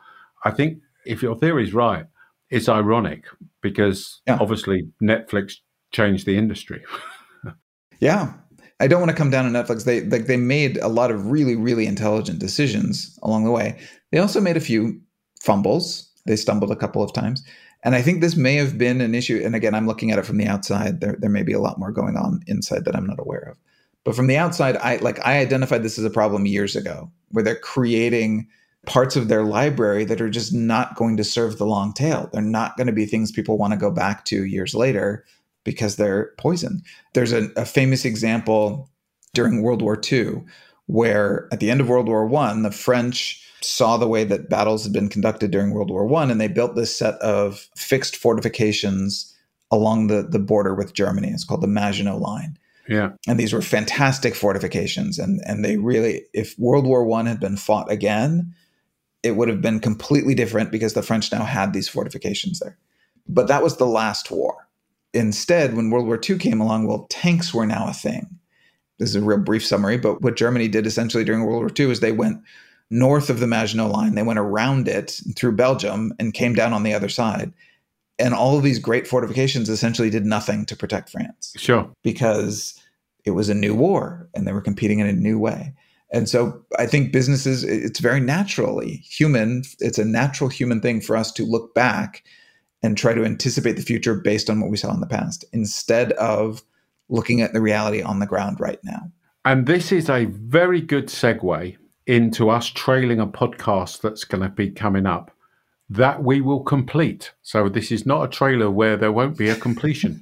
I 0.45 0.53
think 0.53 0.81
if 1.05 1.23
your 1.23 1.37
theory 1.37 1.65
is 1.65 1.75
right, 1.75 2.07
it's 2.49 2.69
ironic 2.69 3.25
because 3.61 4.21
yeah. 4.27 4.39
obviously 4.41 4.89
Netflix 5.03 5.57
changed 5.91 6.27
the 6.27 6.39
industry. 6.39 6.85
yeah, 8.01 8.35
I 8.81 8.87
don't 8.87 9.01
want 9.01 9.11
to 9.11 9.17
come 9.17 9.31
down 9.31 9.45
on 9.45 9.53
Netflix. 9.53 9.85
They 9.85 10.01
like 10.03 10.27
they 10.27 10.37
made 10.37 10.79
a 10.79 10.89
lot 10.89 11.11
of 11.11 11.31
really 11.31 11.55
really 11.55 11.87
intelligent 11.87 12.39
decisions 12.39 13.19
along 13.23 13.45
the 13.45 13.51
way. 13.51 13.79
They 14.11 14.19
also 14.19 14.41
made 14.41 14.57
a 14.57 14.61
few 14.61 15.01
fumbles. 15.41 16.11
They 16.27 16.37
stumbled 16.37 16.71
a 16.71 16.77
couple 16.77 17.03
of 17.03 17.13
times. 17.13 17.45
And 17.83 17.95
I 17.95 18.03
think 18.03 18.21
this 18.21 18.37
may 18.37 18.57
have 18.57 18.77
been 18.77 19.01
an 19.01 19.15
issue. 19.15 19.41
And 19.43 19.55
again, 19.55 19.75
I'm 19.75 19.87
looking 19.87 20.11
at 20.11 20.19
it 20.19 20.27
from 20.27 20.37
the 20.37 20.47
outside. 20.47 21.01
There, 21.01 21.17
there 21.19 21.31
may 21.31 21.43
be 21.43 21.55
a 21.55 21.61
lot 21.61 21.79
more 21.79 21.91
going 21.91 22.17
on 22.17 22.41
inside 22.47 22.85
that 22.85 22.95
I'm 22.95 23.07
not 23.07 23.21
aware 23.21 23.49
of. 23.51 23.59
But 24.05 24.15
from 24.15 24.27
the 24.27 24.37
outside, 24.37 24.77
I 24.79 24.97
like 24.97 25.25
I 25.27 25.39
identified 25.39 25.83
this 25.83 25.99
as 25.99 26.05
a 26.05 26.11
problem 26.11 26.47
years 26.47 26.75
ago, 26.75 27.11
where 27.31 27.45
they're 27.45 27.57
creating 27.57 28.49
parts 28.87 29.15
of 29.15 29.29
their 29.29 29.45
library 29.45 30.05
that 30.07 30.23
are 30.23 30.31
just 30.31 30.55
not 30.55 30.97
going 30.97 31.19
to 31.19 31.25
serve 31.25 31.59
the 31.59 31.67
long 31.67 31.93
tail. 31.93 32.31
They're 32.33 32.41
not 32.41 32.79
going 32.79 32.87
to 32.87 32.95
be 32.95 33.05
things 33.05 33.31
people 33.31 33.59
want 33.59 33.75
to 33.75 33.79
go 33.79 33.91
back 33.91 34.25
to 34.27 34.45
years 34.45 34.75
later 34.75 35.25
because 35.65 35.97
they're 35.97 36.33
poison. 36.39 36.83
There's 37.15 37.33
a, 37.33 37.49
a 37.57 37.65
famous 37.65 38.05
example 38.05 38.91
during 39.35 39.63
World 39.63 39.83
War 39.83 40.01
II 40.11 40.43
where 40.87 41.49
at 41.53 41.61
the 41.61 41.71
end 41.71 41.81
of 41.81 41.89
World 41.89 42.09
War 42.09 42.27
One, 42.27 42.63
the 42.63 42.73
French 42.73 43.47
saw 43.63 43.97
the 43.97 44.09
way 44.09 44.25
that 44.25 44.49
battles 44.49 44.85
had 44.85 44.93
been 44.93 45.09
conducted 45.09 45.51
during 45.51 45.73
World 45.73 45.91
War 45.91 46.05
One, 46.07 46.31
and 46.31 46.41
they 46.41 46.49
built 46.49 46.75
this 46.75 46.97
set 46.97 47.15
of 47.17 47.69
fixed 47.77 48.17
fortifications 48.17 49.37
along 49.71 50.09
the, 50.09 50.23
the 50.23 50.39
border 50.39 50.75
with 50.75 50.95
Germany. 50.95 51.29
It's 51.29 51.45
called 51.45 51.61
the 51.61 51.69
Maginot 51.69 52.19
Line. 52.19 52.59
Yeah. 52.89 53.11
And 53.29 53.39
these 53.39 53.53
were 53.53 53.63
fantastic 53.63 54.35
fortifications. 54.35 55.19
And 55.19 55.41
and 55.47 55.65
they 55.65 55.77
really 55.77 56.23
if 56.33 56.59
World 56.59 56.87
War 56.87 57.05
One 57.05 57.27
had 57.27 57.39
been 57.39 57.57
fought 57.57 57.91
again, 57.91 58.53
it 59.23 59.37
would 59.37 59.49
have 59.49 59.61
been 59.61 59.79
completely 59.79 60.35
different 60.35 60.73
because 60.73 60.95
the 60.95 61.03
French 61.03 61.31
now 61.31 61.45
had 61.45 61.73
these 61.73 61.89
fortifications 61.89 62.59
there. 62.59 62.79
But 63.29 63.47
that 63.47 63.63
was 63.63 63.77
the 63.77 63.87
last 63.87 64.31
war. 64.31 64.67
Instead, 65.13 65.75
when 65.75 65.91
World 65.91 66.07
War 66.07 66.21
II 66.29 66.39
came 66.39 66.61
along, 66.61 66.87
well, 66.87 67.07
tanks 67.11 67.53
were 67.53 67.67
now 67.67 67.89
a 67.89 67.93
thing. 67.93 68.39
This 68.99 69.11
is 69.11 69.17
a 69.17 69.23
real 69.23 69.39
brief 69.39 69.67
summary, 69.67 69.97
but 69.97 70.21
what 70.23 70.37
Germany 70.37 70.69
did 70.69 70.87
essentially 70.87 71.25
during 71.25 71.43
World 71.45 71.61
War 71.61 71.71
II 71.79 71.91
is 71.91 72.01
they 72.01 72.13
went 72.13 72.43
north 72.91 73.31
of 73.31 73.41
the 73.41 73.47
Maginot 73.47 73.91
Line. 73.91 74.15
They 74.15 74.23
went 74.23 74.39
around 74.39 74.89
it 74.89 75.21
through 75.37 75.53
Belgium 75.53 76.13
and 76.19 76.35
came 76.35 76.55
down 76.55 76.73
on 76.73 76.83
the 76.83 76.93
other 76.93 77.09
side. 77.09 77.53
And 78.19 78.35
all 78.35 78.57
of 78.57 78.63
these 78.63 78.79
great 78.79 79.07
fortifications 79.07 79.71
essentially 79.71 80.11
did 80.11 80.27
nothing 80.27 80.67
to 80.67 80.77
protect 80.77 81.09
France. 81.09 81.55
Sure. 81.57 81.91
Because 82.03 82.79
it 83.25 83.31
was 83.31 83.49
a 83.49 83.55
new 83.55 83.75
war 83.75 84.29
and 84.35 84.47
they 84.47 84.53
were 84.53 84.61
competing 84.61 84.99
in 84.99 85.07
a 85.07 85.13
new 85.13 85.39
way. 85.39 85.73
And 86.13 86.29
so 86.29 86.61
I 86.79 86.87
think 86.87 87.13
businesses, 87.13 87.65
it's 87.65 88.01
very 88.01 88.21
naturally 88.21 88.97
human, 89.09 89.63
it's 89.79 89.99
a 89.99 90.05
natural 90.05 90.51
human 90.51 90.81
thing 90.81 91.01
for 91.01 91.17
us 91.17 91.31
to 91.33 91.45
look 91.45 91.73
back 91.75 92.25
and 92.83 92.97
try 92.97 93.13
to 93.15 93.25
anticipate 93.25 93.73
the 93.73 93.83
future 93.83 94.15
based 94.15 94.49
on 94.49 94.61
what 94.61 94.71
we 94.71 94.77
saw 94.77 94.93
in 94.93 95.01
the 95.01 95.07
past 95.07 95.45
instead 95.53 96.13
of 96.13 96.63
looking 97.09 97.41
at 97.41 97.53
the 97.53 97.61
reality 97.61 98.03
on 98.03 98.21
the 98.21 98.27
ground 98.27 98.59
right 98.61 98.79
now. 98.85 99.11
And 99.45 99.67
this 99.67 99.93
is 99.93 100.09
a 100.09 100.27
very 100.27 100.81
good 100.81 101.07
segue 101.07 101.77
into 102.07 102.51
us 102.51 102.67
trailing 102.67 103.21
a 103.21 103.27
podcast 103.27 104.01
that's 104.01 104.25
going 104.25 104.43
to 104.43 104.49
be 104.49 104.71
coming 104.71 105.07
up 105.07 105.31
that 105.89 106.23
we 106.23 106.41
will 106.41 106.63
complete. 106.63 107.33
So 107.43 107.69
this 107.69 107.91
is 107.91 108.07
not 108.07 108.23
a 108.23 108.29
trailer 108.29 108.71
where 108.71 108.97
there 108.97 109.13
won't 109.13 109.37
be 109.37 109.49
a 109.49 109.57
completion. 109.57 110.21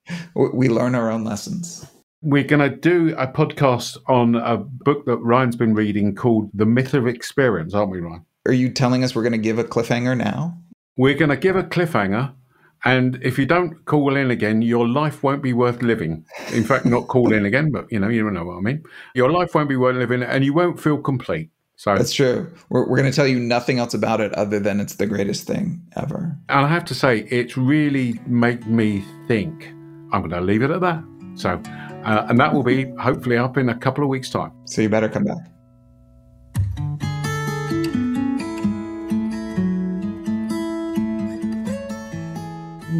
we 0.34 0.68
learn 0.68 0.94
our 0.94 1.10
own 1.10 1.24
lessons. 1.24 1.84
We're 2.22 2.44
going 2.44 2.70
to 2.70 2.76
do 2.76 3.14
a 3.18 3.26
podcast 3.26 3.96
on 4.06 4.36
a 4.36 4.58
book 4.58 5.06
that 5.06 5.16
Ryan's 5.16 5.56
been 5.56 5.74
reading 5.74 6.14
called 6.14 6.50
The 6.54 6.66
Myth 6.66 6.94
of 6.94 7.06
Experience, 7.06 7.74
aren't 7.74 7.90
we, 7.90 8.00
Ryan? 8.00 8.24
Are 8.46 8.52
you 8.52 8.70
telling 8.70 9.02
us 9.02 9.14
we're 9.14 9.22
going 9.22 9.32
to 9.32 9.38
give 9.38 9.58
a 9.58 9.64
cliffhanger 9.64 10.16
now? 10.16 10.56
We're 11.00 11.14
going 11.14 11.30
to 11.30 11.36
give 11.36 11.56
a 11.56 11.62
cliffhanger 11.62 12.34
and 12.84 13.18
if 13.22 13.38
you 13.38 13.46
don't 13.46 13.86
call 13.86 14.16
in 14.16 14.30
again, 14.30 14.60
your 14.60 14.86
life 14.86 15.22
won't 15.22 15.42
be 15.42 15.54
worth 15.54 15.80
living. 15.80 16.26
In 16.52 16.62
fact, 16.62 16.84
not 16.84 17.08
call 17.08 17.32
in 17.32 17.46
again, 17.46 17.70
but 17.70 17.90
you 17.90 17.98
know, 17.98 18.08
you 18.08 18.30
know 18.30 18.44
what 18.44 18.58
I 18.58 18.60
mean. 18.60 18.82
Your 19.14 19.30
life 19.30 19.54
won't 19.54 19.70
be 19.70 19.76
worth 19.76 19.96
living, 19.96 20.22
and 20.22 20.44
you 20.44 20.52
won't 20.52 20.78
feel 20.78 20.98
complete. 20.98 21.50
So 21.76 21.94
that's 21.94 22.12
true. 22.12 22.52
We're, 22.68 22.86
we're 22.86 22.98
going 22.98 23.10
to 23.10 23.16
tell 23.16 23.26
you 23.26 23.38
nothing 23.38 23.78
else 23.78 23.94
about 23.94 24.20
it 24.20 24.34
other 24.34 24.60
than 24.60 24.78
it's 24.78 24.96
the 24.96 25.06
greatest 25.06 25.46
thing 25.46 25.82
ever. 25.96 26.36
And 26.50 26.66
I 26.66 26.68
have 26.68 26.84
to 26.86 26.94
say, 26.94 27.20
it's 27.30 27.56
really 27.56 28.20
made 28.26 28.66
me 28.66 29.02
think. 29.26 29.68
I'm 30.12 30.20
going 30.20 30.30
to 30.30 30.42
leave 30.42 30.62
it 30.62 30.70
at 30.70 30.82
that. 30.82 31.02
So, 31.34 31.50
uh, 32.04 32.26
and 32.28 32.38
that 32.38 32.52
will 32.52 32.62
be 32.62 32.90
hopefully 32.98 33.38
up 33.38 33.56
in 33.56 33.70
a 33.70 33.74
couple 33.74 34.04
of 34.04 34.10
weeks' 34.10 34.28
time. 34.28 34.52
So 34.66 34.82
you 34.82 34.90
better 34.90 35.08
come 35.08 35.24
back. 35.24 35.38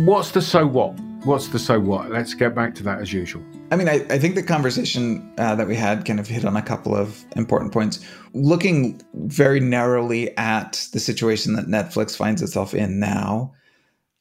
What's 0.07 0.31
the 0.31 0.43
so 0.43 0.67
what? 0.67 0.99
what's 1.25 1.49
the 1.49 1.59
so 1.59 1.79
what? 1.79 2.11
Let's 2.11 2.35
get 2.35 2.55
back 2.55 2.75
to 2.77 2.83
that 2.85 3.01
as 3.01 3.13
usual. 3.13 3.43
I 3.71 3.77
mean, 3.77 3.89
I, 3.89 4.07
I 4.11 4.19
think 4.19 4.35
the 4.35 4.43
conversation 4.43 5.31
uh, 5.39 5.55
that 5.55 5.69
we 5.69 5.77
had 5.77 6.05
kind 6.05 6.19
of 6.19 6.27
hit 6.27 6.45
on 6.45 6.57
a 6.57 6.63
couple 6.63 6.97
of 6.97 7.25
important 7.37 7.73
points. 7.73 8.05
Looking 8.33 9.01
very 9.15 9.61
narrowly 9.61 10.37
at 10.37 10.87
the 10.93 11.01
situation 11.01 11.55
that 11.55 11.67
Netflix 11.67 12.17
finds 12.17 12.43
itself 12.43 12.75
in 12.75 12.99
now, 12.99 13.53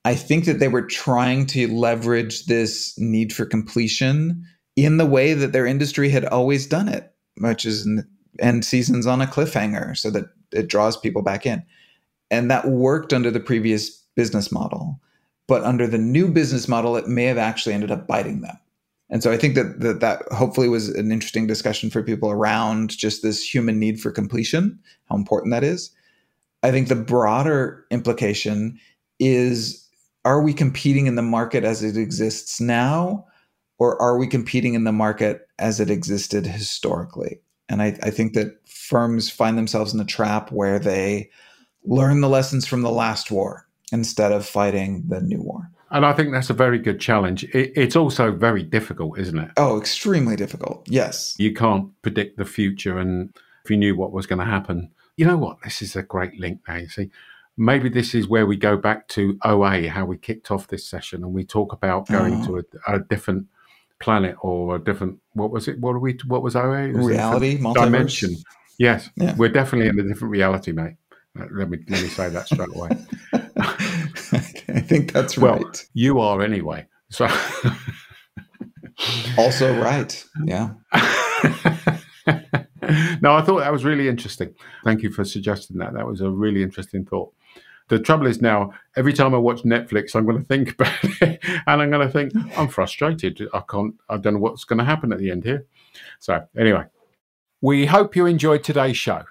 I 0.06 0.16
think 0.16 0.46
that 0.46 0.60
they 0.60 0.68
were 0.68 0.82
trying 0.82 1.46
to 1.48 1.74
leverage 1.74 2.46
this 2.46 2.98
need 2.98 3.34
for 3.34 3.46
completion 3.46 4.46
in 4.76 4.98
the 4.98 5.06
way 5.06 5.34
that 5.34 5.52
their 5.52 5.66
industry 5.66 6.10
had 6.10 6.26
always 6.26 6.68
done 6.68 6.88
it, 6.90 7.12
which 7.38 7.66
is 7.66 7.88
end 8.40 8.66
seasons 8.66 9.08
on 9.08 9.22
a 9.22 9.28
cliffhanger 9.28 9.98
so 9.98 10.10
that 10.12 10.26
it 10.52 10.68
draws 10.68 10.98
people 10.98 11.22
back 11.22 11.46
in. 11.46 11.64
And 12.32 12.50
that 12.52 12.68
worked 12.68 13.14
under 13.14 13.32
the 13.32 13.40
previous 13.40 13.90
business 14.16 14.52
model. 14.52 15.00
But 15.50 15.64
under 15.64 15.88
the 15.88 15.98
new 15.98 16.30
business 16.30 16.68
model, 16.68 16.96
it 16.96 17.08
may 17.08 17.26
have 17.26 17.40
actually 17.40 17.74
ended 17.74 17.90
up 17.90 18.08
biting 18.08 18.42
them. 18.42 18.58
And 19.10 19.24
so 19.24 19.32
I 19.32 19.38
think 19.38 19.56
that, 19.56 19.80
that 19.80 20.00
that 20.00 20.22
hopefully 20.32 20.70
was 20.70 20.90
an 20.90 21.12
interesting 21.12 21.48
discussion 21.48 21.90
for 21.90 22.04
people 22.04 22.30
around 22.30 22.92
just 22.92 23.24
this 23.24 23.44
human 23.44 23.80
need 23.80 24.00
for 24.00 24.12
completion, 24.12 24.80
how 25.10 25.16
important 25.16 25.52
that 25.52 25.64
is. 25.64 25.90
I 26.62 26.70
think 26.70 26.88
the 26.88 26.96
broader 26.96 27.88
implication 27.90 28.80
is 29.18 29.88
are 30.24 30.44
we 30.44 30.54
competing 30.54 31.08
in 31.08 31.16
the 31.16 31.24
market 31.24 31.64
as 31.64 31.82
it 31.82 31.98
exists 31.98 32.62
now, 32.62 33.26
or 33.80 34.00
are 34.00 34.20
we 34.20 34.28
competing 34.28 34.76
in 34.76 34.84
the 34.84 34.92
market 34.92 35.48
as 35.58 35.80
it 35.80 35.90
existed 35.90 36.46
historically? 36.46 37.40
And 37.70 37.82
I, 37.82 37.98
I 38.04 38.12
think 38.12 38.34
that 38.34 38.60
firms 38.68 39.32
find 39.32 39.58
themselves 39.58 39.96
in 39.96 40.00
a 40.00 40.06
trap 40.06 40.52
where 40.52 40.78
they 40.78 41.32
learn 41.84 42.22
the 42.22 42.30
lessons 42.30 42.68
from 42.68 42.84
the 42.84 42.92
last 42.92 43.32
war 43.32 43.66
instead 43.92 44.32
of 44.32 44.46
fighting 44.46 45.04
the 45.08 45.22
new 45.22 45.42
war. 45.42 45.70
And 45.92 46.06
I 46.06 46.14
think 46.14 46.32
that's 46.32 46.50
a 46.50 46.54
very 46.54 46.78
good 46.78 47.00
challenge. 47.00 47.44
It, 47.46 47.74
it's 47.76 47.96
also 47.96 48.32
very 48.32 48.64
difficult, 48.64 49.18
isn't 49.18 49.38
it? 49.38 49.52
Oh, 49.58 49.80
extremely 49.80 50.36
difficult. 50.36 50.88
Yes. 50.88 51.36
You 51.40 51.54
can't 51.54 51.90
predict 52.02 52.38
the 52.38 52.46
future. 52.46 53.00
And 53.00 53.34
if 53.64 53.72
you 53.72 53.78
knew 53.78 53.96
what 53.96 54.12
was 54.12 54.28
going 54.28 54.40
to 54.40 54.46
happen, 54.46 54.92
you 55.18 55.26
know 55.26 55.38
what? 55.38 55.58
This 55.64 55.82
is 55.82 55.96
a 55.96 56.04
great 56.04 56.40
link 56.40 56.60
now. 56.68 56.76
You 56.76 56.90
see, 56.90 57.10
maybe 57.58 57.90
this 57.90 58.14
is 58.14 58.28
where 58.28 58.46
we 58.46 58.56
go 58.56 58.78
back 58.78 59.08
to 59.10 59.38
OA, 59.44 59.88
how 59.88 60.06
we 60.06 60.18
kicked 60.18 60.52
off 60.52 60.68
this 60.68 60.86
session, 60.86 61.24
and 61.24 61.34
we 61.34 61.44
talk 61.44 61.74
about 61.74 62.08
going 62.08 62.42
oh. 62.42 62.46
to 62.46 62.58
a, 62.60 62.96
a, 62.96 63.00
different 63.00 63.48
planet 64.00 64.36
or 64.42 64.76
a 64.76 64.80
different, 64.80 65.20
what 65.34 65.52
was 65.52 65.68
it? 65.68 65.80
What 65.80 65.92
are 65.92 66.00
we, 66.00 66.18
what 66.28 66.44
was 66.44 66.56
OA? 66.56 66.90
Was 66.90 67.06
reality, 67.06 67.58
dimension. 67.58 68.36
Yes. 68.78 69.10
Yeah. 69.18 69.36
We're 69.36 69.50
definitely 69.50 69.90
in 69.90 70.00
a 70.00 70.08
different 70.08 70.32
reality, 70.32 70.72
mate. 70.72 70.96
Uh, 71.38 71.46
let 71.52 71.70
me 71.70 71.78
let 71.90 72.02
me 72.02 72.08
say 72.08 72.30
that 72.30 72.48
straight 72.48 72.76
away. 72.76 72.90
I 74.90 74.92
think 74.92 75.14
that's 75.14 75.38
right. 75.38 75.62
Well, 75.62 75.72
you 75.94 76.20
are 76.20 76.42
anyway. 76.42 76.88
So 77.12 77.26
also 79.38 79.80
right. 79.80 80.26
Yeah. 80.46 80.72
no, 83.22 83.36
I 83.36 83.44
thought 83.44 83.60
that 83.60 83.72
was 83.72 83.86
really 83.86 84.10
interesting. 84.10 84.56
Thank 84.84 85.04
you 85.04 85.12
for 85.12 85.24
suggesting 85.24 85.78
that. 85.78 85.94
That 85.94 86.08
was 86.08 86.22
a 86.22 86.32
really 86.32 86.64
interesting 86.64 87.06
thought. 87.06 87.32
The 87.90 88.00
trouble 88.00 88.26
is 88.26 88.42
now, 88.42 88.72
every 88.96 89.14
time 89.14 89.36
I 89.36 89.38
watch 89.38 89.62
Netflix, 89.62 90.16
I'm 90.16 90.26
going 90.26 90.40
to 90.40 90.44
think 90.44 90.72
about 90.74 90.92
it, 91.04 91.40
and 91.44 91.84
I'm 91.84 91.92
going 91.92 92.08
to 92.08 92.12
think 92.12 92.34
I'm 92.58 92.68
frustrated. 92.68 93.48
I 93.54 93.62
can't. 93.70 93.94
I 94.10 94.18
don't 94.18 94.34
know 94.34 94.40
what's 94.40 94.64
going 94.64 94.80
to 94.80 94.86
happen 94.86 95.14
at 95.14 95.20
the 95.20 95.30
end 95.30 95.44
here. 95.44 95.68
So 96.18 96.48
anyway, 96.58 96.86
we 97.62 97.86
hope 97.86 98.16
you 98.16 98.26
enjoyed 98.26 98.64
today's 98.64 98.98
show. 98.98 99.26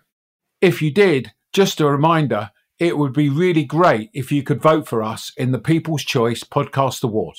If 0.61 0.83
you 0.83 0.93
did, 0.93 1.33
just 1.53 1.81
a 1.81 1.87
reminder 1.87 2.53
it 2.79 2.97
would 2.97 3.13
be 3.13 3.29
really 3.29 3.65
great 3.65 4.09
if 4.15 4.31
you 4.31 4.45
could 4.45 4.63
vote 4.63 4.87
for 4.87 5.03
us 5.03 5.33
in 5.37 5.51
the 5.51 5.59
People's 5.59 6.05
Choice 6.05 6.45
Podcast 6.45 7.03
Award. 7.03 7.37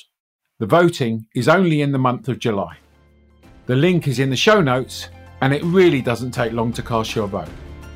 The 0.60 0.66
voting 0.66 1.28
is 1.34 1.48
only 1.48 1.82
in 1.82 1.94
the 1.94 1.98
month 1.98 2.28
of 2.28 2.40
July. 2.40 2.78
The 3.66 3.76
link 3.76 4.08
is 4.10 4.20
in 4.20 4.30
the 4.30 4.36
show 4.36 4.60
notes, 4.62 5.08
and 5.40 5.54
it 5.54 5.64
really 5.64 6.02
doesn't 6.02 6.32
take 6.32 6.52
long 6.52 6.74
to 6.74 6.82
cast 6.82 7.16
your 7.16 7.28
vote. 7.28 7.48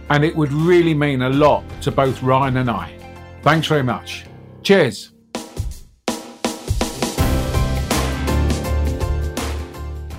And 0.09 0.23
it 0.23 0.33
would 0.33 0.53
really 0.53 0.93
mean 0.93 1.23
a 1.23 1.29
lot 1.29 1.65
to 1.81 1.91
both 1.91 2.23
Ryan 2.23 2.57
and 2.57 2.69
I. 2.69 2.97
Thanks 3.41 3.67
very 3.67 3.83
much. 3.83 4.23
Cheers. 4.61 5.11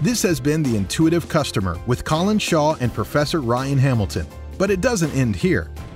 This 0.03 0.23
has 0.23 0.41
been 0.41 0.63
The 0.63 0.77
Intuitive 0.77 1.27
Customer 1.31 1.81
with 1.87 2.05
Colin 2.05 2.39
Shaw 2.39 2.77
and 2.81 2.93
Professor 2.93 3.41
Ryan 3.41 3.79
Hamilton. 3.79 4.27
But 4.59 4.71
it 4.71 4.83
doesn't 4.83 5.13
end 5.13 5.35
here. 5.35 5.71